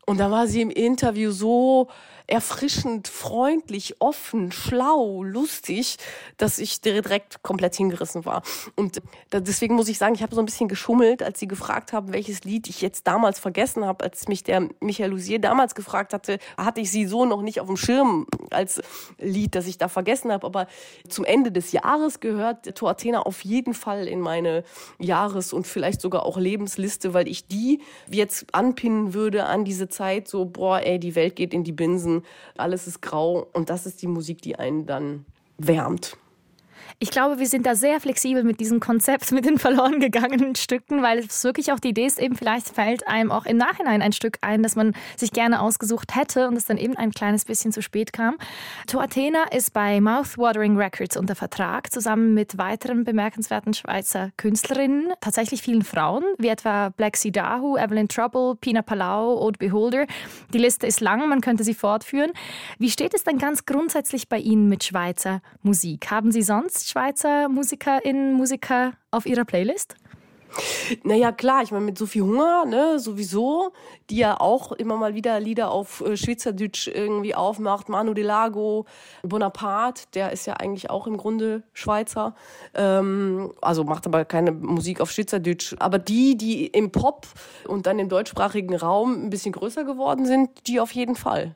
[0.05, 1.87] Und da war sie im Interview so
[2.33, 5.97] erfrischend, freundlich, offen, schlau, lustig,
[6.37, 8.41] dass ich direkt komplett hingerissen war.
[8.75, 12.11] Und deswegen muss ich sagen, ich habe so ein bisschen geschummelt, als sie gefragt haben,
[12.11, 16.39] welches Lied ich jetzt damals vergessen habe, als mich der Michael Lusier damals gefragt hatte,
[16.57, 18.81] hatte ich sie so noch nicht auf dem Schirm als
[19.19, 20.47] Lied, das ich da vergessen habe.
[20.47, 20.65] Aber
[21.07, 24.63] zum Ende des Jahres gehört To Athena auf jeden Fall in meine
[24.97, 30.27] Jahres- und vielleicht sogar auch Lebensliste, weil ich die jetzt anpinnen würde an diese Zeit
[30.27, 32.22] so, boah, ey, die Welt geht in die Binsen,
[32.57, 35.25] alles ist grau und das ist die Musik, die einen dann
[35.57, 36.17] wärmt.
[36.99, 41.01] Ich glaube, wir sind da sehr flexibel mit diesem Konzept, mit den verloren gegangenen Stücken,
[41.01, 44.13] weil es wirklich auch die Idee ist, eben vielleicht fällt einem auch im Nachhinein ein
[44.13, 47.71] Stück ein, das man sich gerne ausgesucht hätte und es dann eben ein kleines bisschen
[47.71, 48.37] zu spät kam.
[48.87, 55.61] To Athena ist bei Mouthwatering Records unter Vertrag, zusammen mit weiteren bemerkenswerten Schweizer Künstlerinnen, tatsächlich
[55.61, 60.05] vielen Frauen, wie etwa Black Sea Dahu, Evelyn Trouble, Pina Palau, Aude Beholder.
[60.53, 62.31] Die Liste ist lang, man könnte sie fortführen.
[62.77, 66.09] Wie steht es denn ganz grundsätzlich bei Ihnen mit Schweizer Musik?
[66.11, 69.95] Haben Sie sonst Schweizer Musikerinnen, Musiker auf ihrer Playlist?
[71.03, 73.73] Naja, klar, ich meine, mit Sophie Hunger, ne, sowieso,
[74.09, 77.89] die ja auch immer mal wieder Lieder auf äh, Schweizerdeutsch irgendwie aufmacht.
[77.89, 78.85] Manu Delago,
[79.23, 82.35] Bonaparte, der ist ja eigentlich auch im Grunde Schweizer.
[82.75, 85.75] Ähm, also macht aber keine Musik auf Schweizerdeutsch.
[85.79, 87.27] Aber die, die im Pop
[87.67, 91.55] und dann im deutschsprachigen Raum ein bisschen größer geworden sind, die auf jeden Fall.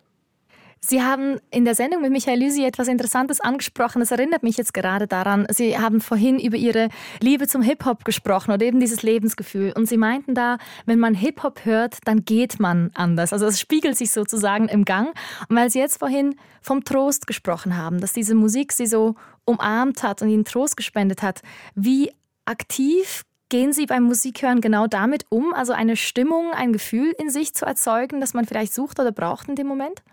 [0.79, 3.99] Sie haben in der Sendung mit Michael Lysi etwas Interessantes angesprochen.
[3.99, 5.47] Das erinnert mich jetzt gerade daran.
[5.49, 9.73] Sie haben vorhin über Ihre Liebe zum Hip-Hop gesprochen oder eben dieses Lebensgefühl.
[9.75, 13.33] Und Sie meinten da, wenn man Hip-Hop hört, dann geht man anders.
[13.33, 15.13] Also es spiegelt sich sozusagen im Gang.
[15.49, 19.15] Und weil Sie jetzt vorhin vom Trost gesprochen haben, dass diese Musik Sie so
[19.45, 21.41] umarmt hat und Ihnen Trost gespendet hat,
[21.75, 22.11] wie
[22.45, 27.53] aktiv Gehen Sie beim Musikhören genau damit um, also eine Stimmung, ein Gefühl in sich
[27.53, 30.03] zu erzeugen, das man vielleicht sucht oder braucht in dem Moment?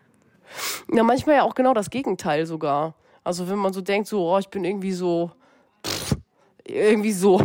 [0.93, 2.95] Ja, manchmal ja auch genau das Gegenteil sogar.
[3.23, 5.31] Also wenn man so denkt, so, oh, ich bin irgendwie so,
[5.87, 6.17] pff,
[6.67, 7.41] irgendwie so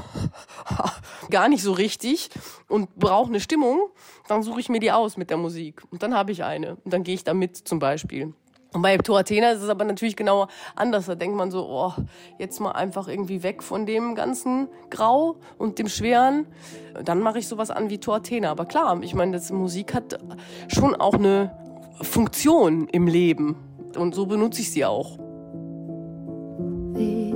[1.30, 2.30] gar nicht so richtig
[2.68, 3.90] und brauche eine Stimmung,
[4.28, 5.84] dann suche ich mir die aus mit der Musik.
[5.92, 6.76] Und dann habe ich eine.
[6.84, 8.34] Und dann gehe ich da mit zum Beispiel.
[8.72, 11.08] Und bei To Athena ist es aber natürlich genau anders.
[11.08, 11.94] Da denkt man so, oh,
[12.38, 16.46] jetzt mal einfach irgendwie weg von dem ganzen Grau und dem Schweren.
[17.04, 18.52] Dann mache ich sowas an wie To Athena.
[18.52, 20.20] Aber klar, ich meine, das Musik hat
[20.68, 21.52] schon auch eine
[22.02, 23.56] Funktion im Leben.
[23.98, 25.18] Und so benutze ich sie auch.
[26.94, 27.29] Weder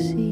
[0.00, 0.31] näher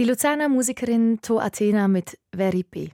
[0.00, 2.88] Die Luzerner Musikerin To Athena mit Veripe.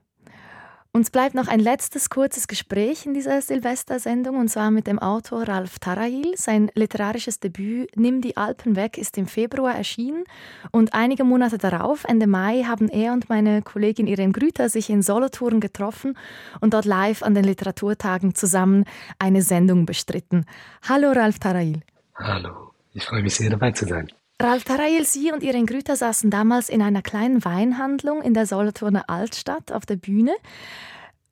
[0.93, 5.47] Uns bleibt noch ein letztes kurzes Gespräch in dieser Silvestersendung und zwar mit dem Autor
[5.47, 6.33] Ralf Tarail.
[6.35, 10.25] Sein literarisches Debüt Nimm die Alpen weg ist im Februar erschienen
[10.73, 15.03] und einige Monate darauf, Ende Mai, haben er und meine Kollegin Irene Grüter sich in
[15.03, 16.19] Solothurn getroffen
[16.61, 18.85] und dort live an den Literaturtagen zusammen
[19.21, 20.45] eine Sendung bestritten.
[20.89, 21.83] Hallo Ralf Tarail.
[22.17, 24.11] Hallo, ich freue mich sehr dabei zu sein.
[24.41, 29.09] Ralf Tarail, Sie und Irene Grüter saßen damals in einer kleinen Weinhandlung in der Solothurner
[29.09, 30.35] Altstadt auf der Bühne.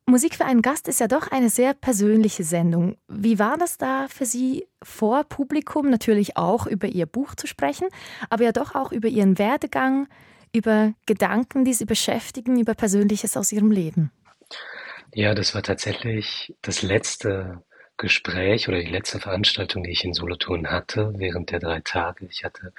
[0.07, 2.97] Musik für einen Gast ist ja doch eine sehr persönliche Sendung.
[3.09, 7.89] Wie war das da für Sie vor Publikum natürlich auch über Ihr Buch zu sprechen,
[8.31, 10.09] aber ja doch auch über Ihren Werdegang,
[10.55, 14.13] über Gedanken, die Sie beschäftigen, über Persönliches aus Ihrem Leben?
[15.13, 17.63] Ja, das war tatsächlich das letzte
[17.97, 22.27] Gespräch oder die letzte Veranstaltung, die ich in Solothurn hatte, während der drei Tage.
[22.27, 22.73] Ich hatte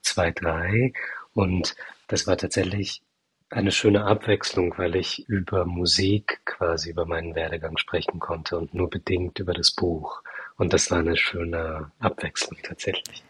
[0.00, 0.92] zwei, drei
[1.34, 1.76] und
[2.08, 3.02] das war tatsächlich
[3.50, 8.88] eine schöne Abwechslung, weil ich über Musik quasi über meinen Werdegang sprechen konnte und nur
[8.88, 10.22] bedingt über das Buch.
[10.56, 13.22] Und das war eine schöne Abwechslung tatsächlich.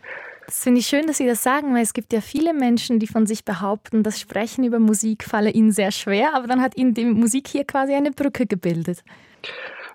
[0.47, 3.07] Das finde ich schön, dass Sie das sagen, weil es gibt ja viele Menschen, die
[3.07, 6.95] von sich behaupten, das Sprechen über Musik falle ihnen sehr schwer, aber dann hat ihnen
[6.95, 9.05] die Musik hier quasi eine Brücke gebildet.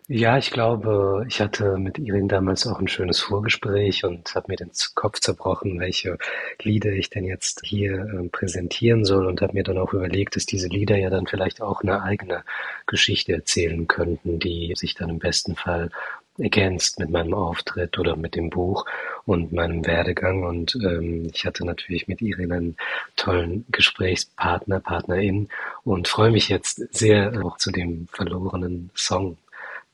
[0.09, 4.55] Ja, ich glaube, ich hatte mit Irene damals auch ein schönes Vorgespräch und habe mir
[4.55, 6.17] den Kopf zerbrochen, welche
[6.61, 10.45] Lieder ich denn jetzt hier äh, präsentieren soll und habe mir dann auch überlegt, dass
[10.45, 12.45] diese Lieder ja dann vielleicht auch eine eigene
[12.85, 15.89] Geschichte erzählen könnten, die sich dann im besten Fall
[16.37, 18.85] ergänzt mit meinem Auftritt oder mit dem Buch
[19.25, 20.43] und meinem Werdegang.
[20.43, 22.77] Und ähm, ich hatte natürlich mit Irene einen
[23.17, 25.49] tollen Gesprächspartner, Partnerin
[25.83, 29.37] und freue mich jetzt sehr auch zu dem verlorenen Song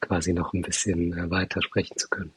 [0.03, 2.31] quasi noch ein bisschen äh, weiter sprechen zu können.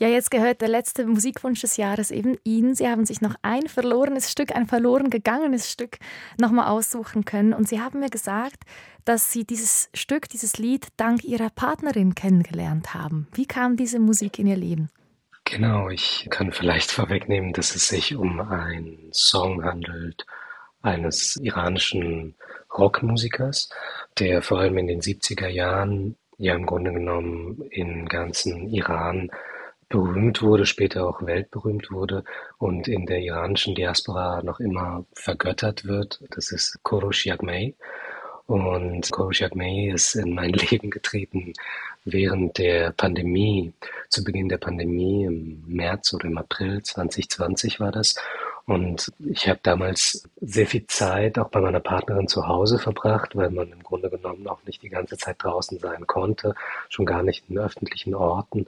[0.00, 2.74] Ja, jetzt gehört der letzte Musikwunsch des Jahres eben Ihnen.
[2.74, 5.98] Sie haben sich noch ein verlorenes Stück, ein verloren gegangenes Stück
[6.40, 7.52] nochmal aussuchen können.
[7.52, 8.64] Und Sie haben mir gesagt,
[9.04, 13.28] dass Sie dieses Stück, dieses Lied dank Ihrer Partnerin kennengelernt haben.
[13.34, 14.90] Wie kam diese Musik in Ihr Leben?
[15.44, 20.24] Genau, ich kann vielleicht vorwegnehmen, dass es sich um einen Song handelt
[20.80, 22.34] eines iranischen
[22.76, 23.68] Rockmusikers,
[24.18, 29.30] der vor allem in den 70er Jahren ja im Grunde genommen im ganzen Iran
[29.88, 32.24] berühmt wurde, später auch weltberühmt wurde
[32.58, 36.20] und in der iranischen Diaspora noch immer vergöttert wird.
[36.30, 37.74] Das ist Korosh Yagmei.
[38.46, 41.52] Und Korosh Yagmei ist in mein Leben getreten
[42.04, 43.72] während der Pandemie,
[44.08, 48.16] zu Beginn der Pandemie im März oder im April 2020 war das.
[48.66, 53.50] Und ich habe damals sehr viel Zeit auch bei meiner Partnerin zu Hause verbracht, weil
[53.50, 56.54] man im Grunde genommen auch nicht die ganze Zeit draußen sein konnte,
[56.88, 58.66] schon gar nicht in öffentlichen Orten.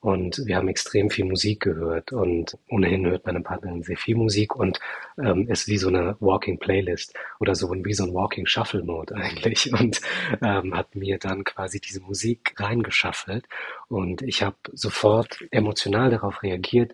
[0.00, 2.12] Und wir haben extrem viel Musik gehört.
[2.12, 4.78] Und ohnehin hört meine Partnerin sehr viel Musik und
[5.18, 9.14] ähm, ist wie so eine Walking Playlist oder so wie so ein Walking Shuffle Mode
[9.16, 9.72] eigentlich.
[9.72, 10.02] Und
[10.42, 13.46] ähm, hat mir dann quasi diese Musik reingeschaffelt.
[13.88, 16.92] Und ich habe sofort emotional darauf reagiert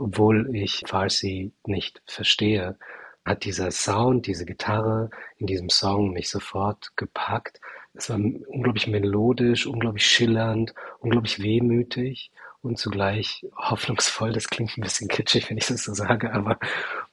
[0.00, 2.76] obwohl ich Farsi nicht verstehe,
[3.24, 7.60] hat dieser Sound, diese Gitarre in diesem Song mich sofort gepackt.
[7.94, 12.32] Es war unglaublich melodisch, unglaublich schillernd, unglaublich wehmütig
[12.62, 14.32] und zugleich hoffnungsvoll.
[14.32, 16.58] Das klingt ein bisschen kitschig, wenn ich das so sage, aber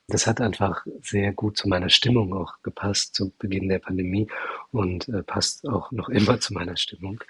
[0.08, 4.28] das hat einfach sehr gut zu meiner Stimmung auch gepasst zu Beginn der Pandemie
[4.72, 7.22] und äh, passt auch noch immer zu meiner Stimmung.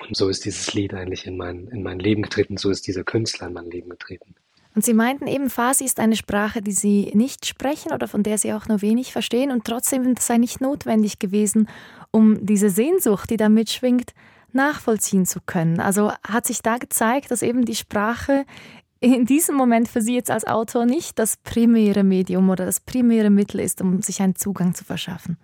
[0.00, 3.04] Und so ist dieses Lied eigentlich in mein, in mein Leben getreten, so ist dieser
[3.04, 4.34] Künstler in mein Leben getreten.
[4.74, 8.38] Und Sie meinten eben, Farsi ist eine Sprache, die Sie nicht sprechen oder von der
[8.38, 11.68] Sie auch nur wenig verstehen und trotzdem sei nicht notwendig gewesen,
[12.10, 14.12] um diese Sehnsucht, die da mitschwingt,
[14.52, 15.80] nachvollziehen zu können.
[15.80, 18.44] Also hat sich da gezeigt, dass eben die Sprache
[19.00, 23.30] in diesem Moment für Sie jetzt als Autor nicht das primäre Medium oder das primäre
[23.30, 25.36] Mittel ist, um sich einen Zugang zu verschaffen.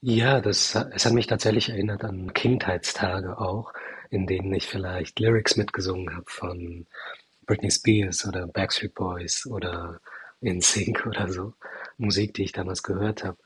[0.00, 3.72] Ja, das, es hat mich tatsächlich erinnert an Kindheitstage auch,
[4.10, 6.86] in denen ich vielleicht Lyrics mitgesungen habe von
[7.46, 10.00] Britney Spears oder Backstreet Boys oder
[10.42, 11.54] NSYNC oder so.
[11.96, 13.38] Musik, die ich damals gehört habe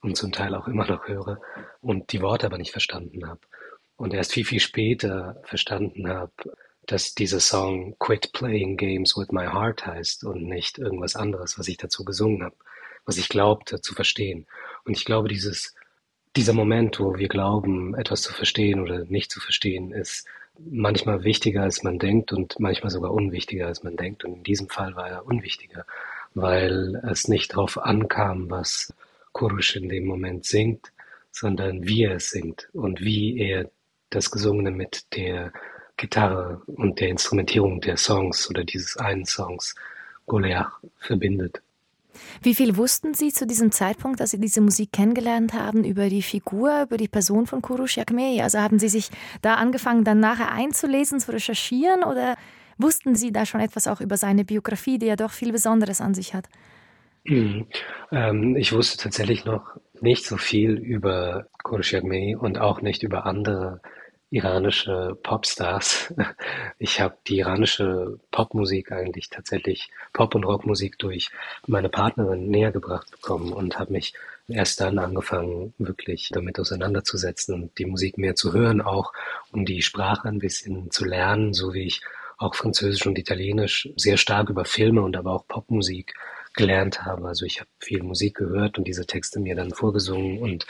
[0.00, 1.40] und zum Teil auch immer noch höre
[1.80, 3.40] und die Worte aber nicht verstanden habe.
[3.96, 6.32] Und erst viel, viel später verstanden habe,
[6.86, 11.68] dass dieser Song Quit Playing Games with My Heart heißt und nicht irgendwas anderes, was
[11.68, 12.54] ich dazu gesungen habe,
[13.04, 14.46] was ich glaubte zu verstehen.
[14.84, 15.74] Und ich glaube, dieses,
[16.36, 20.26] dieser Moment, wo wir glauben, etwas zu verstehen oder nicht zu verstehen, ist
[20.58, 24.24] manchmal wichtiger, als man denkt und manchmal sogar unwichtiger, als man denkt.
[24.24, 25.84] Und in diesem Fall war er unwichtiger,
[26.34, 28.94] weil es nicht darauf ankam, was
[29.32, 30.92] Kurush in dem Moment singt,
[31.30, 33.70] sondern wie er es singt und wie er
[34.10, 35.52] das Gesungene mit der
[35.96, 39.74] Gitarre und der Instrumentierung der Songs oder dieses einen Songs
[40.26, 41.62] Goliath verbindet.
[42.42, 46.22] Wie viel wussten Sie zu diesem Zeitpunkt, dass Sie diese Musik kennengelernt haben, über die
[46.22, 48.42] Figur, über die Person von Kurush Yakmei?
[48.42, 49.10] Also haben Sie sich
[49.42, 52.36] da angefangen, dann nachher einzulesen, zu recherchieren oder
[52.78, 56.14] wussten Sie da schon etwas auch über seine Biografie, die ja doch viel Besonderes an
[56.14, 56.48] sich hat?
[57.24, 57.66] Mhm.
[58.12, 63.26] Ähm, ich wusste tatsächlich noch nicht so viel über Kurush Yakmei und auch nicht über
[63.26, 63.80] andere
[64.30, 66.14] iranische Popstars.
[66.78, 71.30] Ich habe die iranische Popmusik eigentlich tatsächlich Pop- und Rockmusik durch
[71.66, 74.12] meine Partnerin näher gebracht bekommen und habe mich
[74.46, 79.12] erst dann angefangen, wirklich damit auseinanderzusetzen und die Musik mehr zu hören, auch
[79.52, 82.02] um die Sprache ein bisschen zu lernen, so wie ich
[82.38, 86.14] auch Französisch und Italienisch sehr stark über Filme und aber auch Popmusik
[86.52, 87.26] gelernt habe.
[87.26, 90.66] Also ich habe viel Musik gehört und diese Texte mir dann vorgesungen und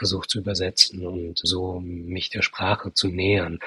[0.00, 3.58] versucht zu übersetzen und so mich der Sprache zu nähern.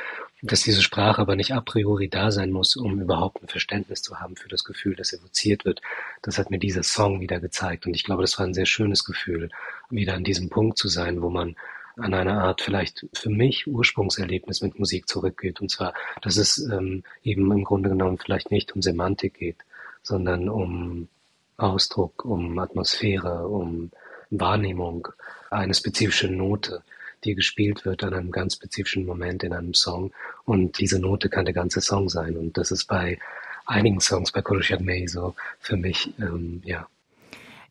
[0.42, 4.20] Dass diese Sprache aber nicht a priori da sein muss, um überhaupt ein Verständnis zu
[4.20, 5.82] haben für das Gefühl, das evoziert wird,
[6.24, 7.86] das hat mir dieser Song wieder gezeigt.
[7.86, 9.52] Und ich glaube, das war ein sehr schönes Gefühl,
[9.92, 11.56] wieder an diesem Punkt zu sein, wo man
[11.98, 15.62] an eine Art vielleicht für mich Ursprungserlebnis mit Musik zurückgeht.
[15.62, 19.58] Und zwar, dass es ähm, eben im Grunde genommen vielleicht nicht um Semantik geht,
[20.02, 21.10] sondern um
[21.58, 23.92] Ausdruck, um Atmosphäre, um
[24.32, 25.10] Wahrnehmung,
[25.54, 26.84] eine spezifische Note,
[27.24, 30.12] die gespielt wird an einem ganz spezifischen Moment in einem Song.
[30.46, 32.36] Und diese Note kann der ganze Song sein.
[32.38, 33.20] Und das ist bei
[33.66, 36.88] einigen Songs bei Kurushat May so für mich, ähm, ja.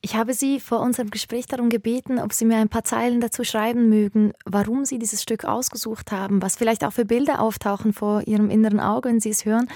[0.04, 3.44] Ich habe Sie vor unserem Gespräch darum gebeten, ob Sie mir ein paar Zeilen dazu
[3.44, 8.26] schreiben mögen, warum Sie dieses Stück ausgesucht haben, was vielleicht auch für Bilder auftauchen vor
[8.26, 9.68] Ihrem inneren Auge, wenn Sie es hören.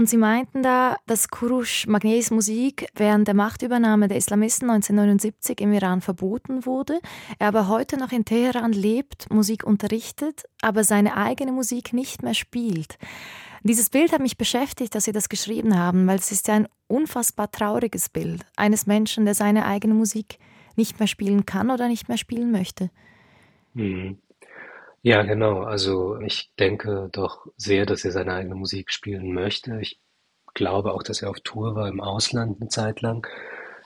[0.00, 5.74] Und sie meinten da, dass Kurush Magnes Musik während der Machtübernahme der Islamisten 1979 im
[5.74, 7.00] Iran verboten wurde,
[7.38, 12.32] er aber heute noch in Teheran lebt, Musik unterrichtet, aber seine eigene Musik nicht mehr
[12.32, 12.96] spielt.
[13.62, 16.68] Dieses Bild hat mich beschäftigt, dass Sie das geschrieben haben, weil es ist ja ein
[16.86, 20.38] unfassbar trauriges Bild eines Menschen, der seine eigene Musik
[20.76, 22.90] nicht mehr spielen kann oder nicht mehr spielen möchte.
[23.74, 24.16] Mhm.
[25.02, 25.62] Ja, genau.
[25.62, 29.78] Also ich denke doch sehr, dass er seine eigene Musik spielen möchte.
[29.80, 29.98] Ich
[30.54, 33.26] glaube auch, dass er auf Tour war im Ausland eine Zeit lang.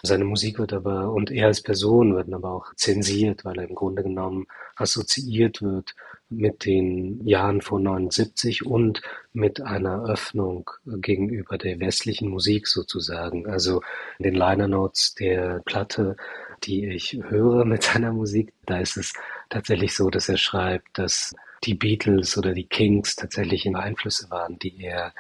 [0.03, 3.75] Seine Musik wird aber, und er als Person wird aber auch zensiert, weil er im
[3.75, 4.47] Grunde genommen
[4.77, 5.95] assoziiert wird
[6.29, 9.01] mit den Jahren vor 79 und
[9.33, 13.47] mit einer Öffnung gegenüber der westlichen Musik sozusagen.
[13.47, 13.83] Also
[14.19, 16.17] in den Liner Notes der Platte,
[16.65, 19.13] die ich höre mit seiner Musik, da ist es
[19.55, 24.83] tatsächlich so, dass er schreibt, dass die Beatles oder die Kings tatsächlich Einflüsse waren, die
[24.83, 25.13] er,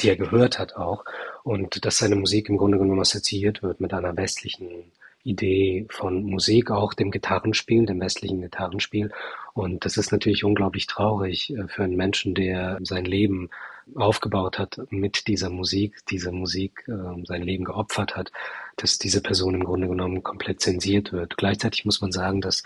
[0.00, 1.04] die er gehört hat auch.
[1.44, 4.90] Und dass seine Musik im Grunde genommen assoziiert wird mit einer westlichen
[5.24, 9.12] Idee von Musik, auch dem Gitarrenspiel, dem westlichen Gitarrenspiel.
[9.52, 13.50] Und das ist natürlich unglaublich traurig äh, für einen Menschen, der sein Leben
[13.94, 18.32] aufgebaut hat mit dieser Musik, diese Musik äh, sein Leben geopfert hat,
[18.76, 21.36] dass diese Person im Grunde genommen komplett zensiert wird.
[21.36, 22.62] Gleichzeitig muss man sagen, dass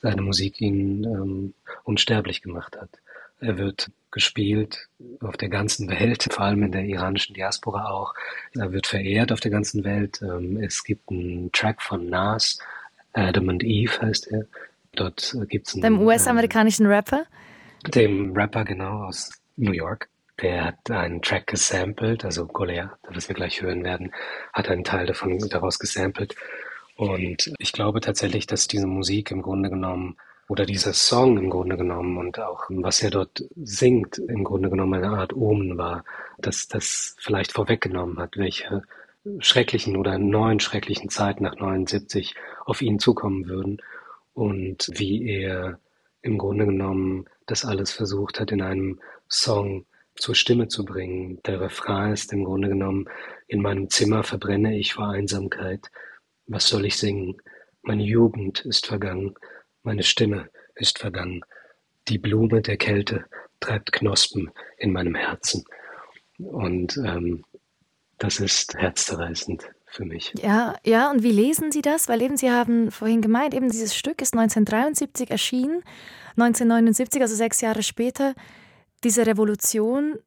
[0.00, 2.90] seine Musik ihn ähm, unsterblich gemacht hat.
[3.40, 4.88] Er wird gespielt
[5.20, 8.14] auf der ganzen Welt, vor allem in der iranischen Diaspora auch.
[8.54, 10.20] Er wird verehrt auf der ganzen Welt.
[10.22, 12.58] Ähm, es gibt einen Track von Nas,
[13.12, 14.46] Adam and Eve heißt er.
[14.94, 15.82] Dort gibt es einen...
[15.82, 17.24] Dem US-amerikanischen Rapper?
[17.94, 20.08] Dem Rapper, genau, aus New York.
[20.42, 24.12] Der hat einen Track gesampelt, also Golea, das wir gleich hören werden,
[24.52, 26.34] hat einen Teil davon daraus gesampelt.
[27.00, 30.18] Und ich glaube tatsächlich, dass diese Musik im Grunde genommen
[30.50, 34.92] oder dieser Song im Grunde genommen und auch was er dort singt, im Grunde genommen
[34.92, 36.04] eine Art Omen war,
[36.36, 38.82] dass das vielleicht vorweggenommen hat, welche
[39.38, 42.34] schrecklichen oder neuen schrecklichen Zeiten nach 79
[42.66, 43.80] auf ihn zukommen würden
[44.34, 45.78] und wie er
[46.20, 49.86] im Grunde genommen das alles versucht hat, in einem Song
[50.16, 51.40] zur Stimme zu bringen.
[51.46, 53.08] Der Refrain ist im Grunde genommen,
[53.46, 55.90] in meinem Zimmer verbrenne ich vor Einsamkeit,
[56.50, 57.36] was soll ich singen?
[57.82, 59.34] Meine Jugend ist vergangen,
[59.82, 61.42] meine Stimme ist vergangen.
[62.08, 63.24] Die Blume der Kälte
[63.60, 65.64] treibt Knospen in meinem Herzen.
[66.38, 67.44] Und ähm,
[68.18, 70.34] das ist herzzerreißend für mich.
[70.42, 72.08] Ja, ja, und wie lesen Sie das?
[72.08, 75.82] Weil eben Sie haben vorhin gemeint, eben dieses Stück ist 1973 erschienen,
[76.36, 78.34] 1979, also sechs Jahre später,
[79.04, 80.18] diese Revolution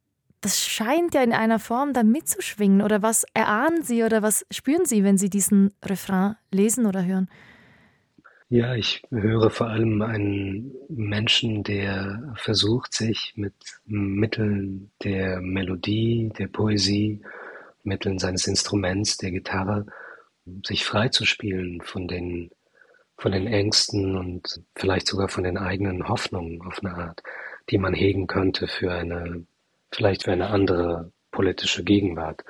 [0.44, 2.82] das scheint ja in einer Form da mitzuschwingen.
[2.82, 7.30] Oder was erahnen Sie oder was spüren Sie, wenn Sie diesen Refrain lesen oder hören?
[8.50, 13.54] Ja, ich höre vor allem einen Menschen, der versucht, sich mit
[13.86, 17.24] Mitteln der Melodie, der Poesie,
[17.84, 19.88] Mitteln seines Instruments, der Gitarre,
[20.66, 22.52] sich frei zu spielen von den,
[23.18, 27.24] von den Ängsten und vielleicht sogar von den eigenen Hoffnungen auf eine Art,
[27.70, 29.48] die man hegen könnte für eine
[29.96, 32.44] vielleicht für eine andere politische Gegenwart.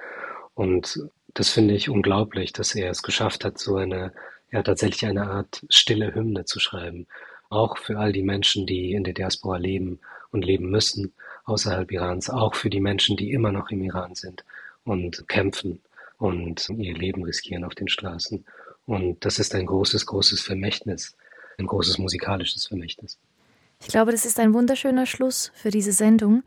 [0.53, 0.99] Und
[1.33, 4.13] das finde ich unglaublich, dass er es geschafft hat, so eine,
[4.51, 7.07] ja, tatsächlich eine Art stille Hymne zu schreiben.
[7.49, 9.99] Auch für all die Menschen, die in der Diaspora leben
[10.31, 11.13] und leben müssen,
[11.45, 14.43] außerhalb Irans, auch für die Menschen, die immer noch im Iran sind
[14.83, 15.81] und kämpfen
[16.17, 18.45] und ihr Leben riskieren auf den Straßen.
[18.85, 21.15] Und das ist ein großes, großes Vermächtnis,
[21.57, 23.17] ein großes musikalisches Vermächtnis.
[23.81, 26.43] Ich glaube, das ist ein wunderschöner Schluss für diese Sendung.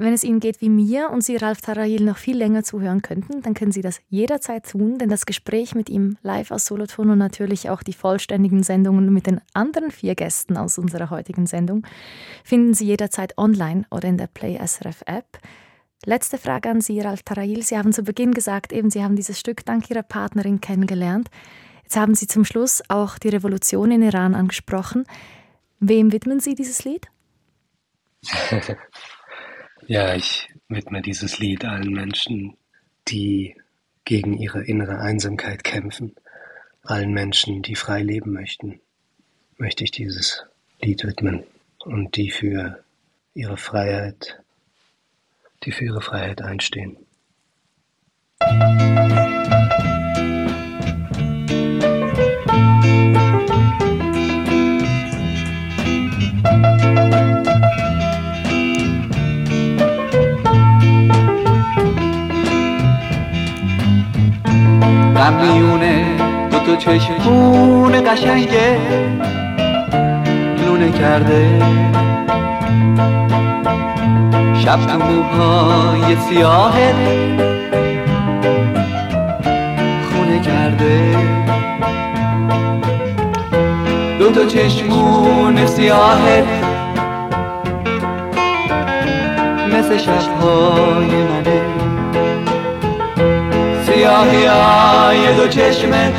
[0.00, 3.42] Wenn es Ihnen geht wie mir und Sie Ralf Tarayil noch viel länger zuhören könnten,
[3.42, 7.18] dann können Sie das jederzeit tun, denn das Gespräch mit ihm live aus Solothurn und
[7.18, 11.84] natürlich auch die vollständigen Sendungen mit den anderen vier Gästen aus unserer heutigen Sendung
[12.44, 15.40] finden Sie jederzeit online oder in der Play SRF App.
[16.04, 17.64] Letzte Frage an Sie, Ralf Tarayil.
[17.64, 21.28] Sie haben zu Beginn gesagt, eben Sie haben dieses Stück dank Ihrer Partnerin kennengelernt.
[21.82, 25.06] Jetzt haben Sie zum Schluss auch die Revolution in Iran angesprochen.
[25.80, 27.08] Wem widmen Sie dieses Lied?
[29.88, 32.56] ja, ich widme dieses Lied allen Menschen,
[33.08, 33.56] die
[34.04, 36.14] gegen ihre innere Einsamkeit kämpfen,
[36.82, 38.80] allen Menschen, die frei leben möchten,
[39.56, 40.44] möchte ich dieses
[40.80, 41.42] Lied widmen
[41.80, 42.84] und die für
[43.34, 44.38] ihre Freiheit
[45.64, 46.96] die für ihre Freiheit einstehen.
[65.26, 66.04] میونه
[66.50, 68.78] دو تا چشمون قشنگه
[70.66, 71.62] لونه کرده.
[74.64, 76.94] شب تو موهای سیاهت
[80.10, 81.16] خونه کرده.
[84.18, 86.44] دو تا چشمون سیاهت
[89.72, 91.67] مثل شبهای منه.
[93.98, 96.14] سیاهی دو چشمت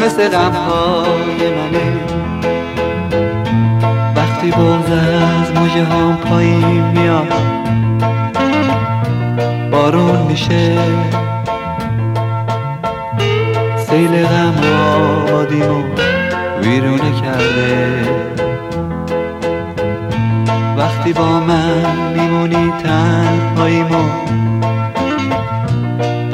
[0.00, 1.92] مثل غمهای منه
[4.16, 7.32] وقتی بغز از موجه هم پایین میاد
[9.70, 10.78] بارون میشه.
[13.76, 14.54] سیل غم
[14.96, 15.82] آبادیمو
[16.62, 18.08] ویرونه کرده.
[20.76, 24.28] وقتی با من میمونی تنهاییمو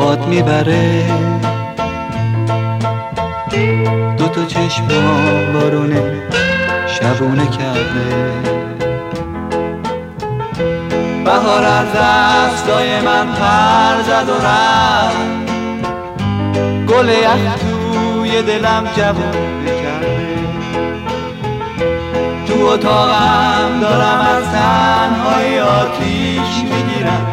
[0.05, 1.03] باد می‌بره.
[4.19, 4.89] دو تا چشم
[5.55, 6.03] بارونه
[6.87, 8.33] شبونه کرده.
[11.25, 15.35] بهار از دستای من پر زد و رفت.
[16.89, 20.39] گل یخ توی دلم جوونه کرده
[22.47, 27.27] تو اتاقم دارم از تنهای آتیش می‌گیرم.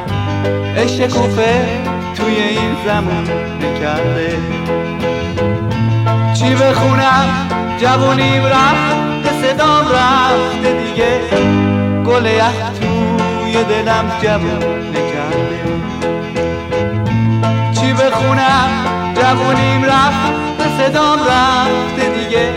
[0.78, 1.91] عشق کوفه
[2.22, 3.28] توی این زمان
[3.80, 4.38] کرده
[6.34, 7.28] چی بخونم؟
[7.82, 11.20] جوونیم رفت صدام رفته دیگه.
[12.06, 15.62] گل یخ توی دلم جوون نکرده.
[17.72, 18.70] چی بخونم؟
[19.16, 22.54] جوونیم رفت صدام رفته دیگه.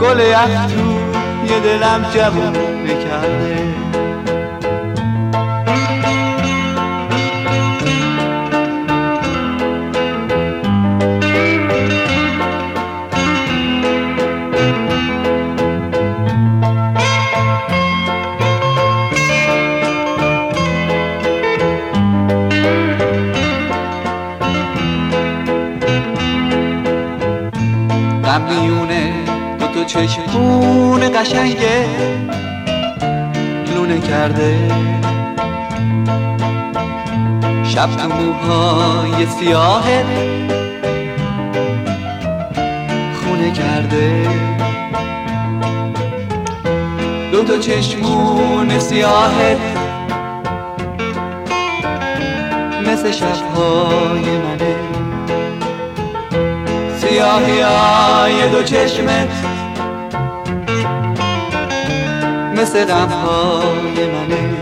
[0.00, 3.89] گل یخ توی دلم جوون نکرده.
[29.84, 31.86] چشمون قشنگه.
[33.74, 34.56] لونه کرده.
[37.64, 40.04] شب تو موهای سیاهت
[43.24, 44.28] خونه کرده.
[47.32, 49.58] دو تا چشمون سیاهت
[52.86, 54.89] مثل شبهای منه.
[57.10, 59.28] سیاهی های دو چشمت
[62.56, 64.54] مثل غمهای منه.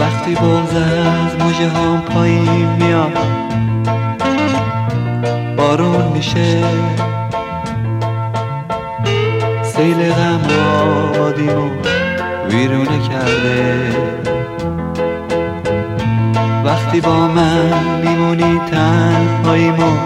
[0.00, 3.18] وقتی بغز از موجه هم پایین میاد
[5.56, 6.64] بارون میشه.
[9.62, 10.40] سیل غم
[11.14, 11.70] آبادیمو
[12.50, 14.25] ویرونه کرده.
[16.96, 19.96] وقتی با من میمونی تنهاییمو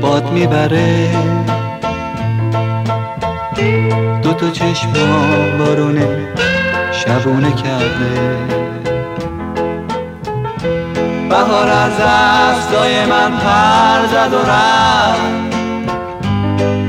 [0.00, 1.08] باد می‌بره.
[4.22, 4.92] دو تا چشم
[5.58, 6.08] بارونه
[6.92, 8.36] شبونه کرده.
[11.30, 15.58] بهار از دستای من پر زد و رفت.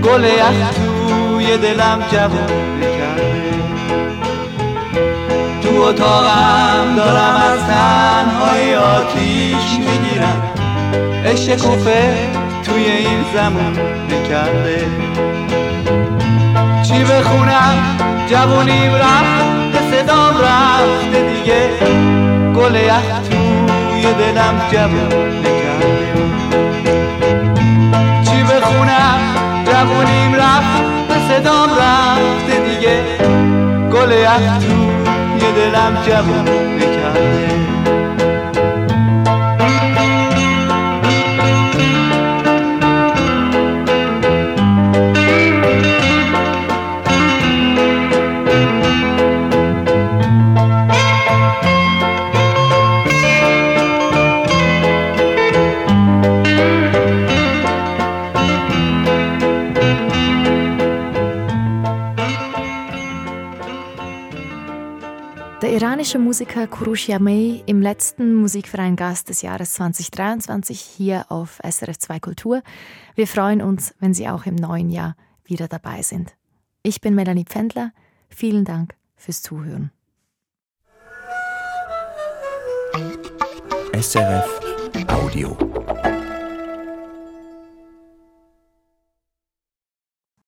[0.03, 2.68] گل یخ توی دلم جوونه
[5.79, 10.41] تو اتاقم دارم از تنهای آتیش می‌گیرم.
[11.25, 11.55] عشق
[12.63, 13.77] توی این زمان
[14.29, 14.87] کرده
[16.83, 17.97] چی بخونم؟
[18.29, 21.69] جوونیم رفت صدام رفته دیگه.
[22.55, 25.09] گل یخ توی دلم جوون
[25.43, 26.13] کرده
[28.25, 29.19] چی بخونم؟
[29.65, 30.83] جوونیم رفت
[31.29, 33.03] صدام رفته دیگه.
[33.91, 35.08] گل یخ توی
[35.51, 36.45] دلم جوون
[36.79, 37.68] کرده
[66.09, 71.99] Der iranische Musiker Kurush Yamei im letzten Musikverein Gast des Jahres 2023 hier auf SRF
[71.99, 72.63] 2 Kultur.
[73.13, 76.35] Wir freuen uns, wenn Sie auch im neuen Jahr wieder dabei sind.
[76.81, 77.91] Ich bin Melanie Pfändler.
[78.27, 79.91] Vielen Dank fürs Zuhören.
[83.93, 84.61] SRF
[85.09, 85.55] Audio.